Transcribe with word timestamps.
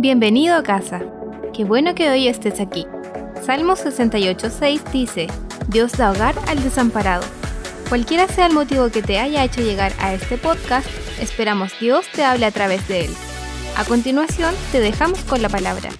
Bienvenido 0.00 0.54
a 0.54 0.62
casa. 0.62 1.00
Qué 1.52 1.64
bueno 1.64 1.96
que 1.96 2.08
hoy 2.08 2.28
estés 2.28 2.60
aquí. 2.60 2.86
Salmo 3.44 3.72
68.6 3.72 4.92
dice, 4.92 5.26
Dios 5.66 5.90
da 5.98 6.12
hogar 6.12 6.36
al 6.46 6.62
desamparado. 6.62 7.24
Cualquiera 7.88 8.28
sea 8.28 8.46
el 8.46 8.52
motivo 8.52 8.90
que 8.90 9.02
te 9.02 9.18
haya 9.18 9.42
hecho 9.42 9.60
llegar 9.60 9.92
a 9.98 10.14
este 10.14 10.38
podcast, 10.38 10.86
esperamos 11.20 11.76
Dios 11.80 12.06
te 12.14 12.22
hable 12.22 12.46
a 12.46 12.52
través 12.52 12.86
de 12.86 13.06
él. 13.06 13.10
A 13.76 13.84
continuación, 13.84 14.54
te 14.70 14.78
dejamos 14.78 15.18
con 15.24 15.42
la 15.42 15.48
palabra. 15.48 15.90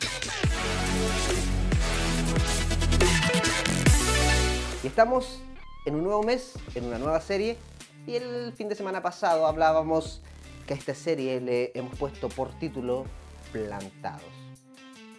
Y 4.84 4.86
estamos 4.86 5.42
en 5.86 5.96
un 5.96 6.04
nuevo 6.04 6.22
mes, 6.22 6.52
en 6.76 6.84
una 6.84 6.98
nueva 6.98 7.20
serie, 7.20 7.58
y 8.06 8.14
el 8.14 8.52
fin 8.52 8.68
de 8.68 8.76
semana 8.76 9.02
pasado 9.02 9.44
hablábamos 9.44 10.22
que 10.68 10.74
a 10.74 10.76
esta 10.76 10.94
serie 10.94 11.40
le 11.40 11.72
hemos 11.74 11.98
puesto 11.98 12.28
por 12.28 12.56
título 12.60 13.06
Plantados. 13.52 14.22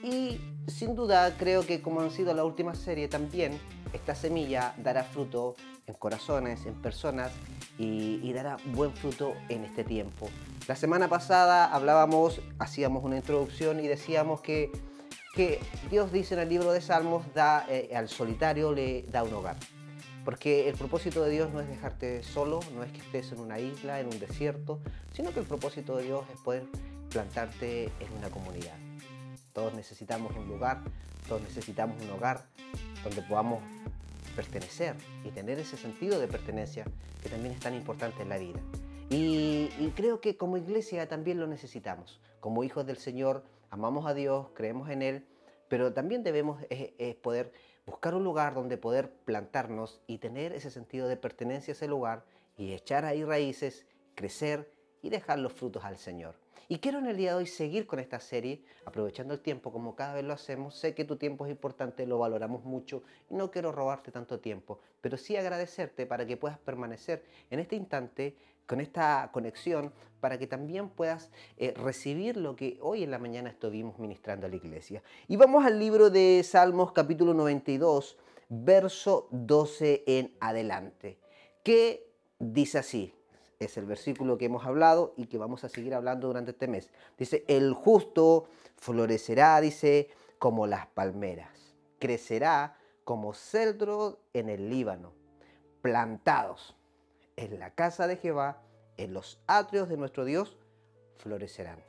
Y 0.03 0.39
sin 0.67 0.95
duda 0.95 1.35
creo 1.37 1.65
que 1.65 1.81
como 1.81 2.01
han 2.01 2.11
sido 2.11 2.33
la 2.33 2.45
última 2.45 2.75
serie 2.75 3.07
también, 3.07 3.59
esta 3.93 4.15
semilla 4.15 4.73
dará 4.77 5.03
fruto 5.03 5.55
en 5.87 5.95
corazones, 5.95 6.65
en 6.65 6.75
personas 6.75 7.31
y, 7.77 8.31
dará 8.33 8.57
buen 8.73 8.93
fruto 8.93 9.33
en 9.49 9.63
este 9.63 9.83
tiempo. 9.83 10.29
La 10.67 10.75
semana 10.75 11.09
pasada 11.09 11.65
hablábamos, 11.65 12.41
hacíamos 12.59 13.03
una 13.03 13.17
introducción 13.17 13.79
y 13.79 13.87
decíamos 13.87 14.41
que, 14.41 14.71
que 15.33 15.59
Dios 15.89 16.11
dice 16.11 16.35
en 16.35 16.41
el 16.41 16.49
libro 16.49 16.71
de 16.71 16.81
Salmos, 16.81 17.25
da, 17.33 17.65
eh, 17.67 17.91
al 17.95 18.07
solitario 18.07 18.71
le 18.71 19.03
da 19.03 19.23
un 19.23 19.33
hogar. 19.33 19.57
Porque 20.23 20.69
el 20.69 20.75
propósito 20.75 21.23
de 21.23 21.31
Dios 21.31 21.51
no 21.51 21.59
es 21.59 21.67
dejarte 21.67 22.21
solo, 22.21 22.59
no 22.75 22.83
es 22.83 22.91
que 22.91 22.99
estés 22.99 23.31
en 23.31 23.39
una 23.39 23.59
isla, 23.59 23.99
en 23.99 24.07
un 24.07 24.19
desierto, 24.19 24.79
sino 25.13 25.33
que 25.33 25.39
el 25.39 25.45
propósito 25.45 25.97
de 25.97 26.03
Dios 26.03 26.23
es 26.31 26.39
poder 26.41 26.67
plantarte 27.09 27.85
en 27.99 28.13
una 28.17 28.29
comunidad. 28.29 28.77
Todos 29.53 29.73
necesitamos 29.73 30.35
un 30.35 30.47
lugar, 30.47 30.81
todos 31.27 31.41
necesitamos 31.41 32.01
un 32.01 32.11
hogar 32.11 32.45
donde 33.03 33.21
podamos 33.23 33.61
pertenecer 34.35 34.95
y 35.23 35.31
tener 35.31 35.59
ese 35.59 35.77
sentido 35.77 36.19
de 36.19 36.27
pertenencia 36.27 36.85
que 37.21 37.29
también 37.29 37.53
es 37.53 37.59
tan 37.59 37.73
importante 37.73 38.21
en 38.21 38.29
la 38.29 38.37
vida. 38.37 38.59
Y, 39.09 39.69
creo 39.95 40.21
que 40.21 40.37
como 40.37 40.57
iglesia 40.57 41.07
también 41.09 41.39
lo 41.39 41.47
necesitamos. 41.47 42.21
Como 42.39 42.63
hijos 42.63 42.85
del 42.85 42.97
Señor, 42.97 43.43
amamos 43.71 44.05
a 44.05 44.13
Dios, 44.13 44.47
creemos 44.53 44.89
en 44.89 45.01
Él, 45.01 45.25
pero 45.67 45.93
también 45.93 46.23
debemos 46.23 46.61
eh, 46.69 46.93
eh, 46.99 47.15
poder 47.15 47.51
buscar 47.85 48.13
un 48.13 48.23
lugar 48.23 48.53
donde 48.53 48.77
poder 48.77 49.11
plantarnos 49.25 49.99
y 50.05 50.19
tener 50.19 50.53
ese 50.53 50.69
sentido 50.69 51.07
de 51.07 51.17
pertenencia 51.17 51.71
a 51.71 51.75
ese 51.75 51.87
lugar 51.87 52.23
y 52.55 52.73
echar 52.73 53.03
ahí 53.03 53.23
raíces, 53.23 53.87
crecer 54.15 54.71
y 55.01 55.09
dejar 55.09 55.39
los 55.39 55.53
frutos 55.53 55.83
al 55.83 55.97
Señor. 55.97 56.35
Y 56.71 56.77
quiero 56.77 56.99
en 56.99 57.07
el 57.07 57.17
día 57.17 57.31
de 57.31 57.37
hoy 57.37 57.47
seguir 57.47 57.87
con 57.87 57.97
esta 57.97 58.19
serie, 58.19 58.61
aprovechando 58.85 59.33
el 59.33 59.39
tiempo 59.39 59.71
como 59.71 59.95
cada 59.95 60.13
vez 60.13 60.23
lo 60.23 60.33
hacemos. 60.33 60.75
Sé 60.75 60.93
que 60.93 61.03
tu 61.03 61.15
tiempo 61.15 61.47
es 61.47 61.51
importante, 61.51 62.05
lo 62.05 62.19
valoramos 62.19 62.63
mucho 62.63 63.01
y 63.27 63.33
no 63.33 63.49
quiero 63.49 63.71
robarte 63.71 64.11
tanto 64.11 64.39
tiempo, 64.39 64.79
pero 65.01 65.17
sí 65.17 65.35
agradecerte 65.35 66.05
para 66.05 66.27
que 66.27 66.37
puedas 66.37 66.59
permanecer 66.59 67.25
en 67.49 67.59
este 67.59 67.75
instante 67.75 68.35
con 68.67 68.81
esta 68.81 69.31
conexión 69.33 69.91
para 70.19 70.37
que 70.37 70.45
también 70.45 70.89
puedas 70.89 71.31
eh, 71.57 71.73
recibir 71.75 72.37
lo 72.37 72.55
que 72.55 72.77
hoy 72.81 73.01
en 73.01 73.09
la 73.09 73.17
mañana 73.17 73.49
estuvimos 73.49 73.97
ministrando 73.97 74.45
a 74.45 74.49
la 74.49 74.55
iglesia. 74.57 75.01
Y 75.27 75.37
vamos 75.37 75.65
al 75.65 75.79
libro 75.79 76.11
de 76.11 76.43
Salmos 76.43 76.91
capítulo 76.91 77.33
92, 77.33 78.15
verso 78.47 79.27
12 79.31 80.03
en 80.05 80.35
adelante, 80.39 81.17
que 81.63 82.13
dice 82.37 82.77
así, 82.77 83.15
es 83.59 83.77
el 83.77 83.85
versículo 83.85 84.37
que 84.37 84.45
hemos 84.45 84.65
hablado 84.65 85.13
y 85.17 85.27
que 85.27 85.37
vamos 85.37 85.63
a 85.63 85.69
seguir 85.69 85.93
hablando 85.93 86.27
durante 86.27 86.51
este 86.51 86.67
mes. 86.67 86.89
Dice, 87.17 87.43
el 87.47 87.73
justo 87.73 88.47
florecerá, 88.77 89.59
dice, 89.59 90.09
como 90.39 90.65
las 90.65 90.87
palmeras, 90.87 91.75
crecerá 91.99 92.77
como 93.03 93.33
cedro 93.33 94.19
en 94.33 94.49
el 94.49 94.69
Líbano, 94.69 95.13
plantados 95.81 96.77
en 97.35 97.59
la 97.59 97.71
casa 97.71 98.07
de 98.07 98.15
Jehová, 98.15 98.61
en 98.97 99.13
los 99.13 99.39
atrios 99.47 99.89
de 99.89 99.97
nuestro 99.97 100.23
Dios, 100.23 100.57
florecerán. 101.17 101.83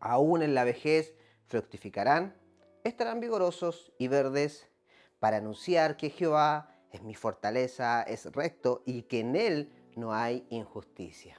Aún 0.00 0.42
en 0.42 0.54
la 0.54 0.64
vejez 0.64 1.14
fructificarán, 1.46 2.34
estarán 2.82 3.20
vigorosos 3.20 3.92
y 3.98 4.08
verdes 4.08 4.68
para 5.20 5.36
anunciar 5.36 5.96
que 5.96 6.10
Jehová 6.10 6.74
es 6.90 7.02
mi 7.02 7.14
fortaleza, 7.14 8.02
es 8.02 8.26
recto 8.32 8.82
y 8.84 9.02
que 9.02 9.20
en 9.20 9.36
él 9.36 9.72
no 9.96 10.12
hay 10.12 10.46
injusticia. 10.50 11.36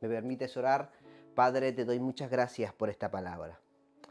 ¿Me 0.00 0.08
permites 0.08 0.56
orar? 0.56 0.92
Padre, 1.34 1.72
te 1.72 1.84
doy 1.84 2.00
muchas 2.00 2.30
gracias 2.30 2.72
por 2.72 2.88
esta 2.88 3.10
palabra. 3.10 3.60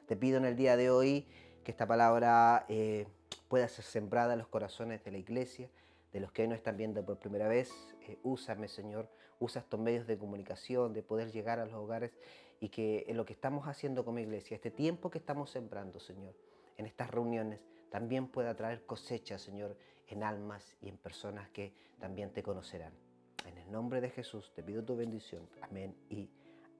Te 0.08 0.16
pido 0.16 0.38
en 0.38 0.46
el 0.46 0.56
día 0.56 0.78
de 0.78 0.90
hoy 0.90 1.28
que 1.64 1.72
esta 1.72 1.88
palabra 1.88 2.66
eh, 2.70 3.08
pueda 3.48 3.68
ser 3.68 3.86
sembrada 3.86 4.34
en 4.34 4.40
los 4.40 4.48
corazones 4.48 5.04
de 5.04 5.12
la 5.12 5.18
iglesia, 5.18 5.70
de 6.14 6.20
los 6.20 6.32
que 6.32 6.44
hoy 6.44 6.48
no 6.48 6.56
están 6.56 6.78
viendo 6.78 7.04
por 7.04 7.18
primera 7.18 7.48
vez. 7.48 7.72
Eh, 8.08 8.20
úsame, 8.24 8.68
Señor, 8.68 9.10
usa 9.40 9.62
estos 9.62 9.80
medios 9.80 10.08
de 10.08 10.18
comunicación, 10.18 10.94
de 10.94 11.04
poder 11.04 11.32
llegar 11.32 11.60
a 11.60 11.66
los 11.66 11.76
hogares 11.76 12.12
y 12.60 12.70
que 12.70 13.06
lo 13.14 13.26
que 13.26 13.34
estamos 13.34 13.68
haciendo 13.68 14.06
como 14.06 14.20
iglesia, 14.20 14.56
este 14.56 14.72
tiempo 14.72 15.10
que 15.10 15.18
estamos 15.18 15.50
sembrando, 15.50 16.00
Señor, 16.00 16.36
en 16.78 16.86
estas 16.86 17.10
reuniones, 17.10 17.60
también 17.90 18.28
pueda 18.28 18.56
traer 18.56 18.86
cosecha, 18.86 19.38
Señor, 19.38 19.78
en 20.08 20.24
almas 20.24 20.78
y 20.82 20.90
en 20.90 20.98
personas 20.98 21.50
que 21.50 21.74
también 22.00 22.32
te 22.32 22.44
conocerán. 22.44 23.05
En 23.46 23.58
el 23.58 23.72
nombre 23.72 24.02
de 24.02 24.10
Jesús 24.10 24.52
te 24.56 24.64
pido 24.64 24.84
tu 24.84 24.96
bendición. 24.96 25.48
Amén 25.62 25.96
y 26.10 26.30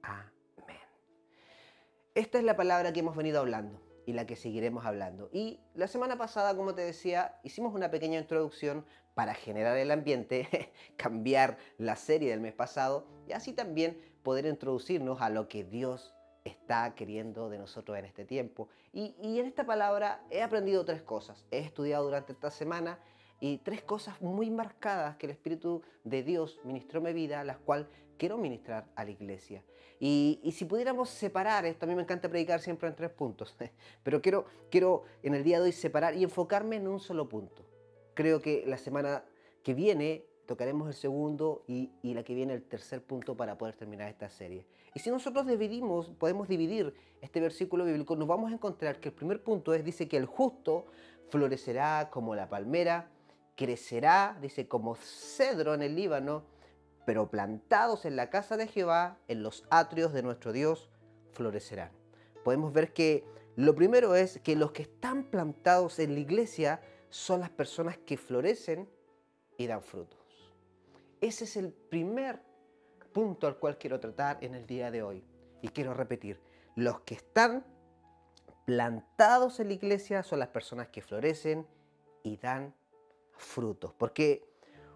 amén. 0.02 0.30
Esta 2.14 2.38
es 2.38 2.44
la 2.44 2.56
palabra 2.56 2.92
que 2.92 3.00
hemos 3.00 3.16
venido 3.16 3.40
hablando 3.40 3.80
y 4.06 4.12
la 4.12 4.26
que 4.26 4.36
seguiremos 4.36 4.86
hablando. 4.86 5.28
Y 5.32 5.60
la 5.74 5.86
semana 5.86 6.16
pasada, 6.16 6.56
como 6.56 6.74
te 6.74 6.82
decía, 6.82 7.38
hicimos 7.42 7.74
una 7.74 7.90
pequeña 7.90 8.18
introducción 8.18 8.84
para 9.14 9.34
generar 9.34 9.76
el 9.76 9.90
ambiente, 9.90 10.72
cambiar 10.96 11.58
la 11.78 11.96
serie 11.96 12.30
del 12.30 12.40
mes 12.40 12.54
pasado 12.54 13.06
y 13.28 13.32
así 13.32 13.52
también 13.52 14.00
poder 14.22 14.46
introducirnos 14.46 15.20
a 15.20 15.30
lo 15.30 15.48
que 15.48 15.64
Dios 15.64 16.14
está 16.44 16.94
queriendo 16.94 17.48
de 17.50 17.58
nosotros 17.58 17.98
en 17.98 18.04
este 18.04 18.24
tiempo. 18.24 18.68
Y, 18.92 19.14
en 19.20 19.46
esta 19.46 19.66
palabra 19.66 20.24
he 20.30 20.42
aprendido 20.42 20.84
tres 20.84 21.02
cosas. 21.02 21.44
He 21.50 21.58
estudiado 21.58 22.04
durante 22.04 22.32
esta 22.32 22.50
semana 22.50 22.98
y 23.40 23.58
tres 23.58 23.82
cosas 23.82 24.20
muy 24.20 24.50
marcadas 24.50 25.16
que 25.16 25.26
el 25.26 25.32
Espíritu 25.32 25.82
de 26.04 26.22
Dios 26.22 26.58
ministró 26.64 27.00
mi 27.00 27.12
vida, 27.12 27.44
las 27.44 27.58
cuales 27.58 27.86
quiero 28.16 28.38
ministrar 28.38 28.86
a 28.94 29.04
la 29.04 29.10
iglesia. 29.10 29.62
Y, 29.98 30.40
y, 30.42 30.52
si 30.52 30.64
pudiéramos 30.64 31.08
separar 31.08 31.64
esto, 31.64 31.86
a 31.86 31.88
mí 31.88 31.94
me 31.94 32.02
encanta 32.02 32.28
predicar 32.28 32.60
siempre 32.60 32.88
en 32.88 32.94
tres 32.94 33.10
puntos, 33.10 33.56
pero 34.02 34.20
quiero, 34.20 34.46
quiero 34.70 35.04
en 35.22 35.34
el 35.34 35.42
día 35.42 35.58
de 35.58 35.64
hoy 35.64 35.72
separar 35.72 36.14
y 36.14 36.22
enfocarme 36.22 36.76
en 36.76 36.88
un 36.88 37.00
solo 37.00 37.28
punto. 37.28 37.64
Creo 38.14 38.40
que 38.40 38.64
la 38.66 38.78
semana 38.78 39.24
que 39.62 39.74
viene 39.74 40.24
tocaremos 40.46 40.88
el 40.88 40.94
segundo 40.94 41.64
y, 41.66 41.90
y 42.02 42.14
la 42.14 42.22
que 42.22 42.34
viene 42.34 42.54
el 42.54 42.62
tercer 42.62 43.02
punto 43.02 43.36
para 43.36 43.58
poder 43.58 43.74
terminar 43.74 44.08
esta 44.08 44.30
serie. 44.30 44.66
Y 44.94 45.00
si 45.00 45.10
nosotros 45.10 45.46
dividimos, 45.46 46.10
podemos 46.18 46.48
dividir 46.48 46.94
este 47.20 47.40
versículo 47.40 47.84
bíblico, 47.84 48.16
nos 48.16 48.28
vamos 48.28 48.50
a 48.50 48.54
encontrar 48.54 49.00
que 49.00 49.08
el 49.08 49.14
primer 49.14 49.42
punto 49.42 49.74
es, 49.74 49.84
dice 49.84 50.08
que 50.08 50.16
el 50.16 50.26
justo 50.26 50.86
florecerá 51.28 52.08
como 52.10 52.34
la 52.34 52.48
palmera, 52.48 53.10
crecerá, 53.56 54.38
dice, 54.40 54.68
como 54.68 54.94
cedro 54.94 55.74
en 55.74 55.82
el 55.82 55.96
Líbano, 55.96 56.44
pero 57.04 57.30
plantados 57.30 58.04
en 58.04 58.16
la 58.16 58.30
casa 58.30 58.56
de 58.56 58.66
Jehová, 58.66 59.18
en 59.28 59.42
los 59.42 59.64
atrios 59.70 60.12
de 60.12 60.22
nuestro 60.22 60.52
Dios, 60.52 60.90
florecerán. 61.32 61.90
Podemos 62.44 62.72
ver 62.72 62.92
que 62.92 63.24
lo 63.56 63.74
primero 63.74 64.14
es 64.14 64.38
que 64.40 64.54
los 64.54 64.72
que 64.72 64.82
están 64.82 65.24
plantados 65.24 65.98
en 65.98 66.14
la 66.14 66.20
iglesia 66.20 66.80
son 67.08 67.40
las 67.40 67.50
personas 67.50 67.96
que 67.96 68.16
florecen 68.16 68.88
y 69.56 69.66
dan 69.66 69.82
frutos. 69.82 70.20
Ese 71.20 71.44
es 71.44 71.56
el 71.56 71.72
primer 71.72 72.42
punto 73.12 73.46
al 73.46 73.56
cual 73.56 73.78
quiero 73.78 73.98
tratar 73.98 74.38
en 74.42 74.54
el 74.54 74.66
día 74.66 74.90
de 74.90 75.02
hoy. 75.02 75.24
Y 75.62 75.68
quiero 75.68 75.94
repetir, 75.94 76.38
los 76.74 77.00
que 77.00 77.14
están 77.14 77.64
plantados 78.66 79.58
en 79.58 79.68
la 79.68 79.74
iglesia 79.74 80.22
son 80.22 80.40
las 80.40 80.48
personas 80.48 80.88
que 80.88 81.00
florecen 81.00 81.66
y 82.22 82.36
dan 82.36 82.66
frutos. 82.66 82.85
Porque 83.96 84.48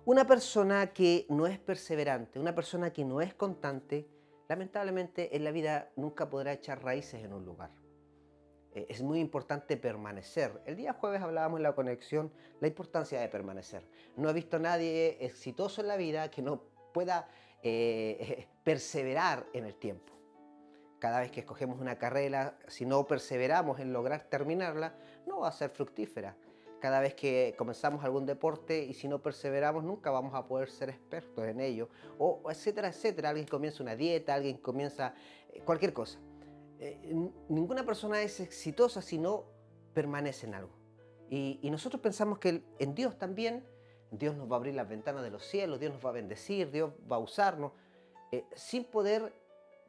una 0.05 0.27
persona 0.27 0.93
que 0.93 1.27
no 1.29 1.47
es 1.47 1.59
perseverante, 1.59 2.39
una 2.39 2.55
persona 2.55 2.93
que 2.93 3.05
no 3.05 3.21
es 3.21 3.35
constante, 3.35 4.09
lamentablemente 4.49 5.37
en 5.37 5.45
la 5.45 5.51
vida 5.51 5.91
nunca 5.97 6.29
podrá 6.29 6.53
echar 6.53 6.83
raíces 6.83 7.23
en 7.23 7.33
un 7.33 7.45
lugar. 7.45 7.71
Eh, 8.73 8.87
es 8.89 9.03
muy 9.03 9.21
importante 9.21 9.77
permanecer. 9.77 10.63
El 10.65 10.77
día 10.77 10.93
jueves 10.93 11.21
hablábamos 11.23 11.59
en 11.59 11.65
la 11.65 11.75
conexión 11.75 12.33
la 12.61 12.69
importancia 12.69 13.21
de 13.21 13.29
permanecer. 13.29 13.83
No 14.17 14.31
he 14.31 14.33
visto 14.33 14.57
a 14.57 14.61
nadie 14.61 15.19
exitoso 15.21 15.81
en 15.81 15.89
la 15.89 15.97
vida 15.97 16.31
que 16.31 16.43
no 16.43 16.63
pueda 16.93 17.29
eh, 17.63 18.49
perseverar 18.65 19.47
en 19.53 19.65
el 19.67 19.77
tiempo. 19.77 20.13
Cada 20.99 21.21
vez 21.21 21.31
que 21.31 21.41
escogemos 21.41 21.81
una 21.81 21.99
carrera, 21.99 22.59
si 22.69 22.85
no 22.85 23.07
perseveramos 23.07 23.81
en 23.81 23.93
lograr 23.93 24.25
terminarla, 24.25 24.95
no 25.27 25.41
va 25.41 25.49
a 25.49 25.53
ser 25.53 25.71
fructífera 25.71 26.37
cada 26.81 27.01
vez 27.01 27.15
que 27.15 27.55
comenzamos 27.57 28.05
algún 28.05 28.27
deporte 28.27 28.85
y 28.85 28.95
si 28.95 29.07
no 29.07 29.21
perseveramos 29.21 29.85
nunca 29.85 30.11
vamos 30.11 30.35
a 30.35 30.47
poder 30.47 30.71
ser 30.71 30.91
expertos 30.91 31.47
en 31.47 31.61
ello, 31.61 31.89
o 32.19 32.43
etcétera, 32.51 32.89
etcétera. 32.89 33.31
Alguien 33.31 33.47
comienza 33.47 33.83
una 33.83 33.95
dieta, 33.95 34.35
alguien 34.35 34.57
comienza 34.59 35.15
eh, 35.53 35.61
cualquier 35.65 35.93
cosa. 35.93 36.19
Eh, 36.81 36.99
ninguna 37.49 37.85
persona 37.85 38.23
es 38.23 38.41
exitosa 38.41 39.03
si 39.03 39.19
no 39.19 39.45
permanece 39.93 40.47
en 40.47 40.55
algo. 40.55 40.81
Y, 41.31 41.61
nosotros 41.71 42.03
pensamos 42.03 42.39
que 42.39 42.65
en 42.81 42.95
Dios 42.95 43.17
también, 43.17 43.65
Dios 44.11 44.37
nos 44.37 44.51
va 44.51 44.57
a 44.57 44.59
abrir 44.59 44.75
las 44.75 44.89
ventanas 44.89 45.23
de 45.23 45.31
los 45.31 45.45
cielos, 45.45 45.79
Dios 45.79 45.93
nos 45.93 46.05
va 46.05 46.11
a 46.11 46.13
bendecir, 46.13 46.73
Dios 46.73 46.93
va 47.11 47.17
a 47.17 47.19
usarnos, 47.21 47.73
eh, 48.33 48.45
sin 48.57 48.85
poder 48.85 49.33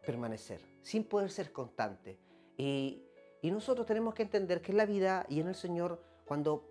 permanecer, 0.06 0.62
sin 0.84 1.04
poder 1.04 1.32
ser 1.32 1.52
constante. 1.52 2.20
Y, 2.58 3.08
nosotros 3.42 3.88
tenemos 3.88 4.14
que 4.14 4.22
entender 4.22 4.62
que 4.62 4.72
en 4.72 4.78
la 4.78 4.86
vida 4.86 5.26
y 5.28 5.40
en 5.40 5.48
el 5.48 5.56
Señor, 5.56 6.00
cuando 6.26 6.71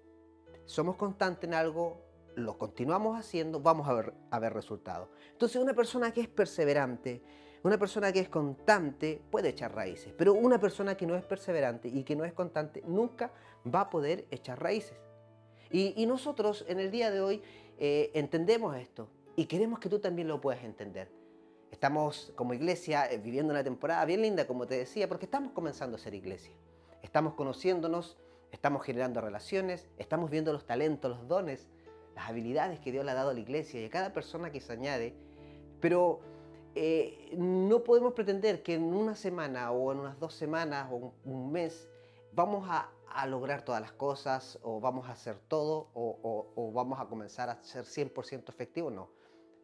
somos 0.65 0.97
constantes 0.97 1.49
en 1.49 1.55
algo, 1.55 2.03
lo 2.37 2.59
continuamos 2.59 3.19
haciendo, 3.19 3.61
vamos 3.61 3.89
a 3.89 3.95
ver, 3.95 4.15
a 4.31 4.39
ver 4.39 4.53
resultados. 4.53 5.09
Entonces 5.33 5.61
una 5.61 5.75
persona 5.75 6.13
que 6.13 6.21
es 6.21 6.29
perseverante, 6.29 7.23
una 7.63 7.79
persona 7.79 8.13
que 8.13 8.21
es 8.21 8.29
constante 8.29 9.21
puede 9.31 9.51
echar 9.51 9.75
raíces, 9.75 10.15
pero 10.17 10.33
una 10.33 10.59
persona 10.59 10.97
que 10.97 11.07
no 11.07 11.17
es 11.17 11.25
perseverante 11.25 11.89
y 11.89 12.05
que 12.05 12.17
no 12.17 12.25
es 12.25 12.33
constante 12.33 12.83
nunca 12.87 13.33
va 13.73 13.83
a 13.83 13.91
poder 13.91 14.27
echar 14.31 14.63
raíces. 14.63 14.97
Y, 15.73 16.05
nosotros 16.07 16.65
en 16.69 16.81
el 16.81 16.91
día 16.91 17.13
de 17.13 17.21
hoy 17.21 17.43
eh, 17.79 18.11
entendemos 18.15 18.77
esto 18.77 19.09
y 19.37 19.47
queremos 19.47 19.79
que 19.79 19.89
tú 19.89 20.01
también 20.01 20.27
lo 20.27 20.41
puedas 20.41 20.65
entender. 20.65 21.09
Estamos 21.71 22.33
como 22.35 22.55
iglesia 22.55 23.07
eh, 23.11 23.19
viviendo 23.19 23.53
una 23.53 23.63
temporada 23.63 24.05
bien 24.05 24.23
linda, 24.23 24.47
como 24.47 24.67
te 24.67 24.77
decía, 24.77 25.09
porque 25.09 25.27
estamos 25.27 25.53
comenzando 25.53 25.97
a 25.97 26.01
ser 26.01 26.15
iglesia. 26.15 26.53
Estamos 27.03 27.35
conociéndonos, 27.35 28.19
estamos 28.53 28.85
generando 28.85 29.21
relaciones, 29.21 29.89
estamos 29.99 30.31
viendo 30.31 30.53
los 30.53 30.67
talentos, 30.67 31.11
los 31.11 31.29
dones, 31.29 31.69
las 32.15 32.29
habilidades 32.29 32.81
que 32.81 32.93
Dios 32.93 33.05
le 33.05 33.11
ha 33.11 33.15
dado 33.15 33.31
a 33.31 33.35
la 33.35 33.41
iglesia 33.41 33.81
y 33.81 33.85
a 33.85 33.91
cada 33.91 34.13
persona 34.13 34.51
que 34.51 34.61
se 34.61 34.73
añade. 34.73 35.15
Pero 35.81 36.21
eh, 36.75 37.35
no 37.37 37.83
podemos 37.83 38.13
pretender 38.13 38.63
que 38.63 38.75
en 38.75 38.85
una 38.95 39.15
semana 39.15 39.71
o 39.73 39.93
en 39.93 40.01
unas 40.01 40.19
dos 40.19 40.35
semanas 40.35 40.89
o 40.91 41.15
un, 41.25 41.53
mes 41.53 41.89
vamos 42.33 42.69
a, 42.69 42.93
lograr 43.27 43.63
todas 43.63 43.81
las 43.81 43.93
cosas 43.93 44.59
o 44.63 44.81
vamos 44.81 45.09
a 45.09 45.13
hacer 45.13 45.37
todo 45.49 45.89
o, 45.95 46.73
vamos 46.73 47.01
a 47.01 47.07
comenzar 47.07 47.51
a 47.51 47.63
ser 47.63 47.85
100% 47.85 48.49
efectivos. 48.49 48.93
No. 48.93 49.11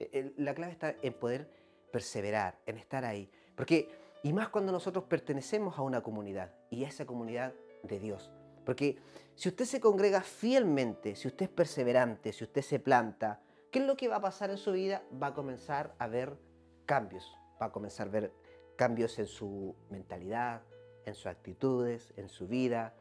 Eh, 0.00 0.32
la 0.36 0.54
clave 0.54 0.72
está 0.72 0.96
en 1.00 1.12
poder 1.14 1.48
perseverar, 1.92 2.58
en 2.66 2.76
estar 2.76 3.04
ahí. 3.04 3.30
Porque, 3.54 3.88
y 4.22 4.32
más 4.32 4.48
cuando 4.48 4.72
nosotros 4.72 5.04
pertenecemos 5.04 5.78
a 5.78 5.82
una 5.82 6.02
comunidad 6.02 6.52
y 6.70 6.84
a 6.84 6.88
esa 6.88 7.06
comunidad 7.06 7.54
de 7.84 8.00
Dios. 8.00 8.32
Porque 8.66 8.98
si 9.36 9.48
usted 9.48 9.64
se 9.64 9.80
congrega 9.80 10.20
fielmente, 10.20 11.14
si 11.14 11.28
usted 11.28 11.44
es 11.44 11.50
perseverante, 11.50 12.32
si 12.32 12.44
usted 12.44 12.62
se 12.62 12.80
planta, 12.80 13.40
¿qué 13.70 13.78
es 13.78 13.86
lo 13.86 13.96
que 13.96 14.08
va 14.08 14.16
a 14.16 14.20
pasar 14.20 14.50
en 14.50 14.58
su 14.58 14.72
vida? 14.72 15.02
Va 15.22 15.28
a 15.28 15.34
comenzar 15.34 15.94
a 15.98 16.08
ver 16.08 16.36
cambios, 16.84 17.32
va 17.62 17.66
a 17.66 17.72
comenzar 17.72 18.08
a 18.08 18.10
ver 18.10 18.32
cambios 18.76 19.18
en 19.20 19.26
su 19.26 19.76
mentalidad, 19.88 20.62
en 21.06 21.14
sus 21.14 21.26
actitudes, 21.26 22.12
en 22.16 22.28
su 22.28 22.48
vida, 22.48 22.92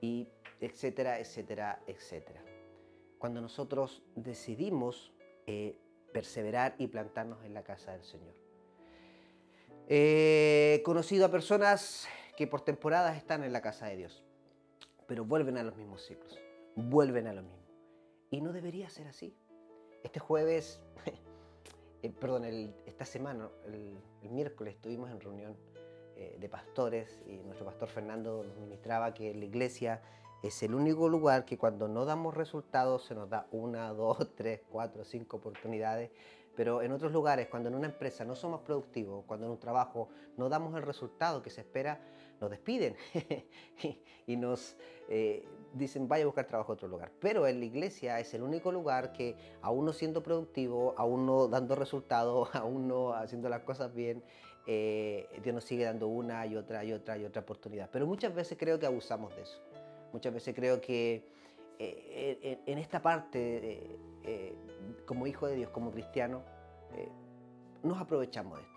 y 0.00 0.28
etcétera, 0.60 1.20
etcétera, 1.20 1.80
etcétera. 1.86 2.42
Cuando 3.18 3.40
nosotros 3.40 4.02
decidimos 4.16 5.12
eh, 5.46 5.78
perseverar 6.12 6.74
y 6.78 6.88
plantarnos 6.88 7.44
en 7.44 7.54
la 7.54 7.62
casa 7.62 7.92
del 7.92 8.02
Señor. 8.02 8.34
He 9.88 10.82
conocido 10.84 11.26
a 11.26 11.30
personas 11.30 12.08
que 12.36 12.48
por 12.48 12.62
temporadas 12.62 13.16
están 13.16 13.44
en 13.44 13.52
la 13.52 13.62
casa 13.62 13.86
de 13.86 13.96
Dios, 13.96 14.25
pero 15.06 15.24
vuelven 15.24 15.58
a 15.58 15.62
los 15.62 15.76
mismos 15.76 16.02
ciclos, 16.02 16.38
vuelven 16.74 17.26
a 17.26 17.32
lo 17.32 17.42
mismo. 17.42 17.66
Y 18.30 18.40
no 18.40 18.52
debería 18.52 18.90
ser 18.90 19.06
así. 19.06 19.36
Este 20.02 20.20
jueves 20.20 20.80
Eh, 22.06 22.12
perdón, 22.20 22.44
esta 22.86 23.04
semana, 23.04 23.48
el, 23.66 23.98
miércoles, 24.30 24.74
estuvimos 24.74 25.10
en 25.10 25.20
reunión 25.20 25.56
eh, 26.14 26.36
de 26.38 26.48
pastores 26.48 27.20
y 27.26 27.38
nuestro 27.38 27.64
pastor 27.64 27.88
Fernando 27.88 28.44
nos 28.44 28.56
ministraba 28.58 29.12
que 29.14 29.34
la 29.34 29.44
iglesia 29.44 30.02
es 30.42 30.62
el 30.62 30.74
único 30.74 31.08
lugar 31.08 31.44
que 31.44 31.58
cuando 31.58 31.88
no 31.88 32.04
damos 32.04 32.34
resultados 32.34 33.04
se 33.04 33.14
nos 33.14 33.28
da 33.28 33.48
una, 33.50 33.88
dos, 33.92 34.18
tres, 34.36 34.60
cuatro, 34.70 35.04
cinco 35.04 35.38
oportunidades 35.38 36.10
pero 36.54 36.80
en 36.80 36.90
otros 36.90 37.12
lugares, 37.12 37.48
cuando 37.48 37.68
en 37.68 37.74
una 37.74 37.86
empresa 37.86 38.24
no 38.24 38.34
somos 38.34 38.62
productivos, 38.62 39.24
cuando 39.26 39.44
en 39.44 39.52
un 39.52 39.60
trabajo 39.60 40.08
no 40.38 40.48
damos 40.48 40.74
el 40.74 40.82
resultado 40.82 41.42
que 41.42 41.50
se 41.50 41.60
espera, 41.60 42.00
nos 42.40 42.50
despiden 42.50 42.96
y 44.26 44.36
nos 44.36 44.76
eh, 45.08 45.44
dicen 45.72 46.08
vaya 46.08 46.24
a 46.24 46.26
buscar 46.26 46.46
trabajo 46.46 46.72
en 46.72 46.76
otro 46.76 46.88
lugar. 46.88 47.12
Pero 47.20 47.46
en 47.46 47.60
la 47.60 47.66
iglesia 47.66 48.18
es 48.20 48.34
el 48.34 48.42
único 48.42 48.72
lugar 48.72 49.12
que 49.12 49.36
aún 49.62 49.84
no 49.84 49.92
siendo 49.92 50.22
productivo, 50.22 50.94
aún 50.96 51.26
no 51.26 51.48
dando 51.48 51.74
resultados, 51.74 52.48
aún 52.54 52.88
no 52.88 53.12
haciendo 53.12 53.48
las 53.48 53.62
cosas 53.62 53.94
bien, 53.94 54.22
eh, 54.66 55.28
Dios 55.42 55.54
nos 55.54 55.64
sigue 55.64 55.84
dando 55.84 56.08
una 56.08 56.46
y 56.46 56.56
otra 56.56 56.84
y 56.84 56.92
otra 56.92 57.16
y 57.16 57.24
otra 57.24 57.42
oportunidad. 57.42 57.88
Pero 57.92 58.06
muchas 58.06 58.34
veces 58.34 58.58
creo 58.58 58.78
que 58.78 58.86
abusamos 58.86 59.34
de 59.36 59.42
eso. 59.42 59.60
Muchas 60.12 60.32
veces 60.32 60.54
creo 60.54 60.80
que 60.80 61.28
eh, 61.78 62.58
en 62.66 62.78
esta 62.78 63.02
parte 63.02 63.98
como 65.04 65.26
hijo 65.28 65.46
de 65.46 65.54
Dios, 65.54 65.70
como 65.70 65.92
cristiano, 65.92 66.42
nos 67.84 68.00
aprovechamos 68.00 68.58
de 68.58 68.64
esto. 68.64 68.75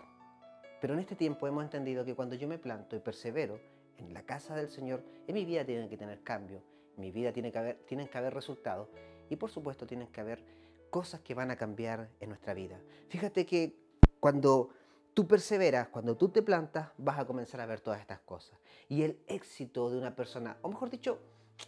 Pero 0.80 0.94
en 0.94 1.00
este 1.00 1.16
tiempo 1.16 1.46
hemos 1.46 1.64
entendido 1.64 2.04
que 2.04 2.14
cuando 2.14 2.34
yo 2.34 2.48
me 2.48 2.58
planto 2.58 2.96
y 2.96 3.00
persevero 3.00 3.60
en 3.98 4.14
la 4.14 4.22
casa 4.22 4.56
del 4.56 4.68
Señor, 4.68 5.02
en 5.26 5.34
mi 5.34 5.44
vida 5.44 5.64
tiene 5.64 5.88
que 5.88 5.96
tener 5.96 6.22
cambio, 6.22 6.62
en 6.96 7.00
mi 7.00 7.10
vida 7.10 7.32
tiene 7.32 7.52
que 7.52 7.58
haber, 7.58 7.76
tienen 7.86 8.08
que 8.08 8.18
haber 8.18 8.34
resultados 8.34 8.88
y 9.28 9.36
por 9.36 9.50
supuesto 9.50 9.86
tienen 9.86 10.08
que 10.08 10.20
haber 10.20 10.44
cosas 10.90 11.20
que 11.20 11.34
van 11.34 11.50
a 11.50 11.56
cambiar 11.56 12.08
en 12.20 12.30
nuestra 12.30 12.54
vida. 12.54 12.80
Fíjate 13.08 13.46
que 13.46 13.76
cuando 14.18 14.70
tú 15.14 15.26
perseveras, 15.26 15.88
cuando 15.88 16.16
tú 16.16 16.28
te 16.28 16.42
plantas, 16.42 16.90
vas 16.98 17.18
a 17.18 17.26
comenzar 17.26 17.60
a 17.60 17.66
ver 17.66 17.80
todas 17.80 18.00
estas 18.00 18.20
cosas. 18.20 18.58
Y 18.88 19.02
el 19.02 19.18
éxito 19.26 19.90
de 19.90 19.98
una 19.98 20.16
persona, 20.16 20.56
o 20.62 20.68
mejor 20.68 20.90
dicho, 20.90 21.18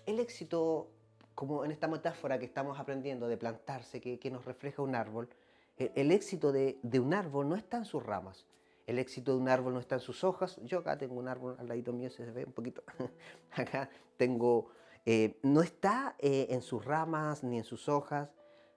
el 0.07 0.19
éxito 0.19 0.91
como 1.35 1.65
en 1.65 1.71
esta 1.71 1.89
metáfora 1.89 2.39
que 2.39 2.45
estamos 2.45 2.79
aprendiendo 2.79 3.29
de 3.29 3.37
plantarse, 3.37 4.01
que, 4.01 4.31
nos 4.31 4.45
refleja 4.45 4.83
un 4.83 4.95
árbol, 4.95 5.29
el, 5.77 6.13
éxito 6.13 6.53
de, 6.53 6.79
un 7.01 7.15
árbol 7.15 7.49
no 7.49 7.57
está 7.57 7.79
en 7.79 7.85
sus 7.85 8.03
ramas, 8.03 8.47
el 8.87 8.99
éxito 8.99 9.33
de 9.33 9.39
un 9.39 9.49
árbol 9.49 9.75
no 9.75 9.81
está 9.81 9.97
en 9.97 10.01
sus 10.01 10.25
hojas. 10.25 10.59
Yo 10.63 10.81
acá 10.81 10.99
tengo 10.99 11.15
un 11.15 11.29
árbol 11.29 11.57
al 11.59 11.69
ladito 11.69 11.93
mío, 11.93 12.11
se 12.11 12.25
ve 12.31 12.45
un 12.45 12.53
poquito. 12.53 12.83
acá 13.53 13.89
tengo, 14.17 14.71
eh, 15.07 15.39
no 15.43 15.63
está 15.63 16.17
eh, 16.19 16.49
en 16.51 16.63
sus 16.63 16.85
ramas 16.85 17.45
ni 17.45 17.59
en 17.59 17.65
sus 17.65 17.89
hojas, 17.89 18.31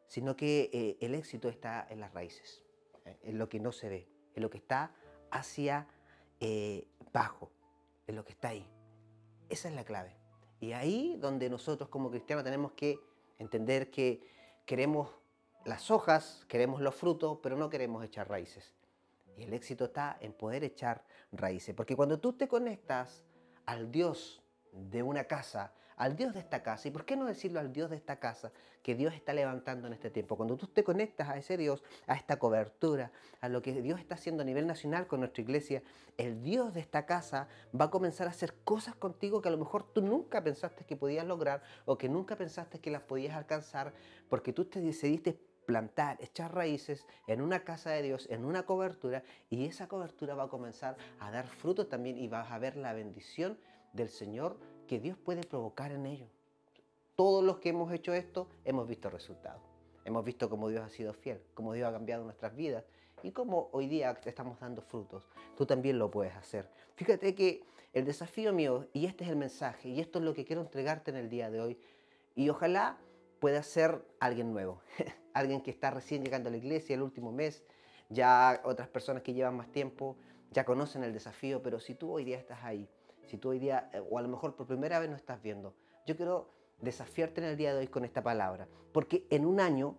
sino 0.07 0.36
que 0.36 0.69
eh, 0.72 0.98
el 1.02 1.16
éxito 1.16 1.50
está 1.50 1.86
en 1.90 2.00
las 2.00 2.13
raíces, 2.13 2.62
en 3.24 3.38
lo 3.38 3.50
que 3.50 3.60
no 3.60 3.72
se 3.72 3.90
ve, 3.90 4.07
en 4.36 4.44
lo 4.44 4.50
que 4.50 4.57
está 4.57 4.94
hacia 5.31 5.88
bajo, 7.12 7.52
en 8.07 8.16
lo 8.16 8.24
que 8.24 8.34
está 8.34 8.50
ahí. 8.50 8.69
Esa 9.50 9.69
es 9.69 9.75
la 9.75 9.84
clave. 9.84 10.16
Y 10.59 10.74
ahí 10.74 11.18
donde 11.19 11.50
nosotros 11.50 11.90
como 11.90 12.12
cristianos 12.12 12.44
tenemos 12.44 12.74
que 12.74 13.00
entender 13.40 13.90
que 13.90 14.21
queremos 14.66 15.12
las 15.66 15.90
hojas, 15.90 16.45
queremos 16.47 16.81
los 16.81 16.94
frutos, 16.94 17.40
pero 17.42 17.57
no 17.57 17.69
queremos 17.69 18.04
echar 18.04 18.30
raíces. 18.30 18.76
Y 19.37 19.44
el 19.44 19.54
éxito 19.54 19.85
está 19.85 20.18
en 20.21 20.33
poder 20.33 20.63
echar 20.63 21.04
raíces. 21.31 21.75
Porque 21.75 21.95
cuando 21.95 22.19
tú 22.19 22.33
te 22.33 22.47
conectas 22.47 23.23
al 23.65 23.92
Dios 23.92 24.42
de 24.71 25.04
una 25.04 25.25
casa, 25.25 25.73
al 25.97 26.15
Dios 26.15 26.33
de 26.33 26.39
esta 26.39 26.61
casa, 26.61 26.87
y 26.87 26.92
por 26.92 27.06
qué 27.06 27.15
no 27.15 27.25
decirlo 27.25 27.59
al 27.59 27.71
Dios 27.71 27.89
de 27.89 27.95
esta 27.95 28.19
casa, 28.19 28.51
que 28.85 28.95
Dios 28.95 29.13
está 29.13 29.33
levantando 29.33 29.87
en 29.87 29.94
este 29.94 30.11
tiempo. 30.11 30.35
Cuando 30.35 30.57
tú 30.57 30.68
te 30.68 30.83
conectas 30.83 31.30
a 31.30 31.37
ese 31.37 31.57
Dios, 31.57 31.83
a 32.06 32.15
esta 32.15 32.37
cobertura, 32.37 33.11
a 33.42 33.49
lo 33.49 33.61
que 33.61 33.81
Dios 33.81 33.99
está 33.99 34.15
haciendo 34.15 34.44
a 34.44 34.45
nivel 34.45 34.68
nacional 34.68 35.07
con 35.07 35.21
nuestra 35.21 35.42
iglesia, 35.42 35.81
el 36.18 36.44
Dios 36.44 36.73
de 36.73 36.81
esta 36.81 37.06
casa 37.06 37.47
va 37.80 37.85
a 37.85 37.89
comenzar 37.89 38.27
a 38.27 38.30
hacer 38.30 38.54
cosas 38.63 38.95
contigo 38.95 39.42
que 39.42 39.47
a 39.49 39.51
lo 39.51 39.57
mejor 39.57 39.92
tú 39.92 40.01
nunca 40.01 40.44
pensaste 40.44 40.85
que 40.85 40.95
podías 40.95 41.25
lograr 41.25 41.63
o 41.85 41.97
que 41.97 42.09
nunca 42.09 42.35
pensaste 42.35 42.80
que 42.80 42.92
las 42.92 43.01
podías 43.01 43.35
alcanzar, 43.35 43.94
porque 44.30 44.54
tú 44.54 44.65
te 44.65 44.81
decidiste 44.81 45.39
plantar, 45.66 46.18
echar 46.22 46.54
raíces 46.54 47.06
en 47.28 47.42
una 47.42 47.64
casa 47.64 47.92
de 47.92 48.02
Dios, 48.02 48.28
en 48.30 48.45
una 48.45 48.64
cobertura, 48.64 49.24
y 49.50 49.66
esa 49.66 49.88
cobertura 49.88 50.36
va 50.36 50.44
a 50.44 50.50
comenzar 50.50 50.98
a 51.19 51.31
dar 51.31 51.48
fruto 51.48 51.88
también 51.88 52.18
y 52.18 52.28
vas 52.28 52.52
a 52.52 52.60
ver 52.60 52.76
la 52.78 52.94
bendición 52.94 53.57
del 53.94 54.10
Señor 54.10 54.57
que 54.88 55.00
Dios 55.00 55.18
puede 55.18 55.44
provocar 55.44 55.92
en 55.92 56.06
ellos. 56.06 56.30
Todos 57.16 57.44
los 57.44 57.60
que 57.60 57.69
hemos 57.69 57.92
hecho 57.94 58.14
esto 58.14 58.50
hemos 58.66 58.88
visto 58.88 59.10
resultados. 59.10 59.62
Hemos 60.04 60.24
visto 60.24 60.50
cómo 60.50 60.69
Dios 60.69 60.84
ha 60.84 60.90
sido 60.90 61.14
fiel, 61.14 61.42
cómo 61.54 61.74
Dios 61.74 61.90
ha 61.90 61.92
cambiado 61.92 62.24
nuestras 62.24 62.56
vidas 62.56 62.84
y 63.24 63.31
cómo 63.31 63.69
hoy 63.72 63.88
día 63.88 64.14
te 64.14 64.30
estamos 64.30 64.60
dando 64.60 64.81
frutos. 64.81 65.28
Tú 65.57 65.66
también 65.66 65.98
lo 65.98 66.12
puedes 66.12 66.36
hacer. 66.36 66.69
Fíjate 66.95 67.34
que 67.34 67.64
el 67.94 68.06
desafío 68.06 68.54
mío, 68.54 68.88
y 68.94 69.06
este 69.06 69.24
es 69.24 69.30
el 69.30 69.38
mensaje, 69.38 69.90
y 69.90 70.02
esto 70.02 70.19
es 70.19 70.26
lo 70.26 70.34
que 70.34 70.45
quiero 70.45 70.62
entregarte 70.62 71.12
en 71.12 71.18
el 71.18 71.30
día 71.30 71.50
de 71.50 71.62
hoy, 71.62 71.80
y 72.36 72.50
ojalá 72.50 72.98
pueda 73.40 73.64
ser 73.64 74.06
alguien 74.19 74.52
nuevo, 74.52 74.81
alguien 75.35 75.61
que 75.61 75.69
está 75.69 75.92
recién 75.92 76.23
llegando 76.23 76.49
a 76.49 76.51
la 76.51 76.57
iglesia 76.57 76.95
el 76.95 77.01
último 77.01 77.31
mes, 77.31 77.63
ya 78.09 78.61
otras 78.63 78.87
personas 78.87 79.21
que 79.21 79.33
llevan 79.33 79.56
más 79.56 79.71
tiempo 79.71 80.18
ya 80.51 80.63
conocen 80.63 81.04
el 81.04 81.11
desafío, 81.11 81.61
pero 81.61 81.80
si 81.80 81.95
tú 81.95 82.11
hoy 82.11 82.23
día 82.23 82.37
estás 82.37 82.63
ahí, 82.63 82.87
si 83.25 83.37
tú 83.37 83.49
hoy 83.49 83.59
día, 83.59 83.89
eh, 83.94 84.01
o 84.09 84.18
a 84.18 84.21
lo 84.21 84.30
mejor 84.30 84.56
por 84.56 84.65
primera 84.65 84.99
vez 84.99 85.09
no 85.09 85.18
estás 85.18 85.42
viendo, 85.42 85.75
yo 86.06 86.15
quiero 86.15 86.49
desafiarte 86.80 87.42
en 87.42 87.47
el 87.47 87.57
día 87.57 87.73
de 87.73 87.80
hoy 87.80 87.87
con 87.87 88.06
esta 88.06 88.23
palabra, 88.23 88.68
porque 88.94 89.27
en 89.30 89.45
un 89.45 89.59
año, 89.59 89.97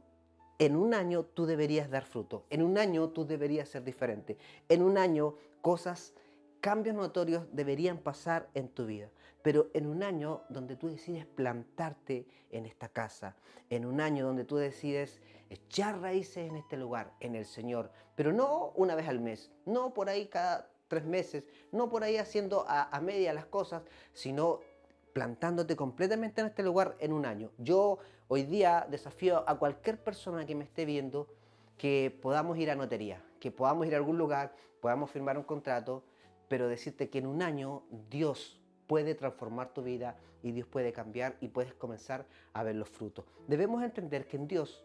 en 0.58 0.74
un 0.74 0.94
año 0.94 1.24
tú 1.24 1.44
deberías 1.44 1.90
dar 1.90 2.04
fruto, 2.04 2.46
en 2.48 2.62
un 2.62 2.78
año 2.78 3.10
tú 3.10 3.26
deberías 3.26 3.68
ser 3.68 3.84
diferente, 3.84 4.38
en 4.70 4.80
un 4.80 4.96
año 4.96 5.34
cosas 5.60 6.14
cambios 6.60 6.96
notorios 6.96 7.44
deberían 7.52 7.98
pasar 7.98 8.48
en 8.54 8.68
tu 8.68 8.86
vida. 8.86 9.10
Pero 9.42 9.68
en 9.74 9.86
un 9.86 10.02
año 10.02 10.42
donde 10.48 10.76
tú 10.76 10.88
decides 10.88 11.24
plantarte 11.26 12.26
en 12.50 12.66
esta 12.66 12.88
casa, 12.88 13.36
en 13.70 13.84
un 13.84 14.00
año 14.00 14.26
donde 14.26 14.44
tú 14.44 14.56
decides 14.56 15.20
echar 15.50 16.00
raíces 16.00 16.48
en 16.48 16.56
este 16.56 16.76
lugar, 16.76 17.12
en 17.20 17.36
el 17.36 17.44
Señor, 17.44 17.90
pero 18.14 18.32
no 18.32 18.72
una 18.74 18.94
vez 18.94 19.08
al 19.08 19.20
mes, 19.20 19.52
no 19.64 19.94
por 19.94 20.08
ahí 20.08 20.26
cada 20.26 20.68
tres 20.88 21.04
meses, 21.04 21.44
no 21.72 21.88
por 21.88 22.04
ahí 22.04 22.16
haciendo 22.16 22.64
a, 22.68 23.00
media 23.00 23.32
las 23.32 23.46
cosas, 23.46 23.82
sino 24.12 24.60
plantándote 25.12 25.76
completamente 25.76 26.40
en 26.40 26.48
este 26.48 26.62
lugar 26.62 26.96
en 27.00 27.12
un 27.12 27.26
año. 27.26 27.50
Yo 27.58 27.98
hoy 28.28 28.44
día 28.44 28.86
desafío 28.90 29.48
a 29.48 29.58
cualquier 29.58 30.02
persona 30.02 30.46
que 30.46 30.54
me 30.54 30.64
esté 30.64 30.84
viendo 30.84 31.28
que 31.78 32.16
podamos 32.22 32.58
ir 32.58 32.70
a 32.70 32.74
notería, 32.74 33.22
que 33.40 33.50
podamos 33.50 33.86
ir 33.86 33.94
a 33.94 33.98
algún 33.98 34.18
lugar, 34.18 34.54
podamos 34.80 35.10
firmar 35.10 35.36
un 35.36 35.44
contrato, 35.44 36.04
pero 36.48 36.68
decirte 36.68 37.08
que 37.08 37.18
en 37.18 37.26
un 37.26 37.42
año 37.42 37.82
Dios 38.10 38.60
puede 38.86 39.14
transformar 39.14 39.72
tu 39.72 39.82
vida 39.82 40.16
y 40.42 40.52
Dios 40.52 40.66
puede 40.66 40.92
cambiar 40.92 41.36
y 41.40 41.48
puedes 41.48 41.74
comenzar 41.74 42.26
a 42.52 42.62
ver 42.62 42.76
los 42.76 42.88
frutos. 42.88 43.24
Debemos 43.48 43.82
entender 43.82 44.26
que 44.26 44.36
en 44.36 44.46
Dios 44.46 44.84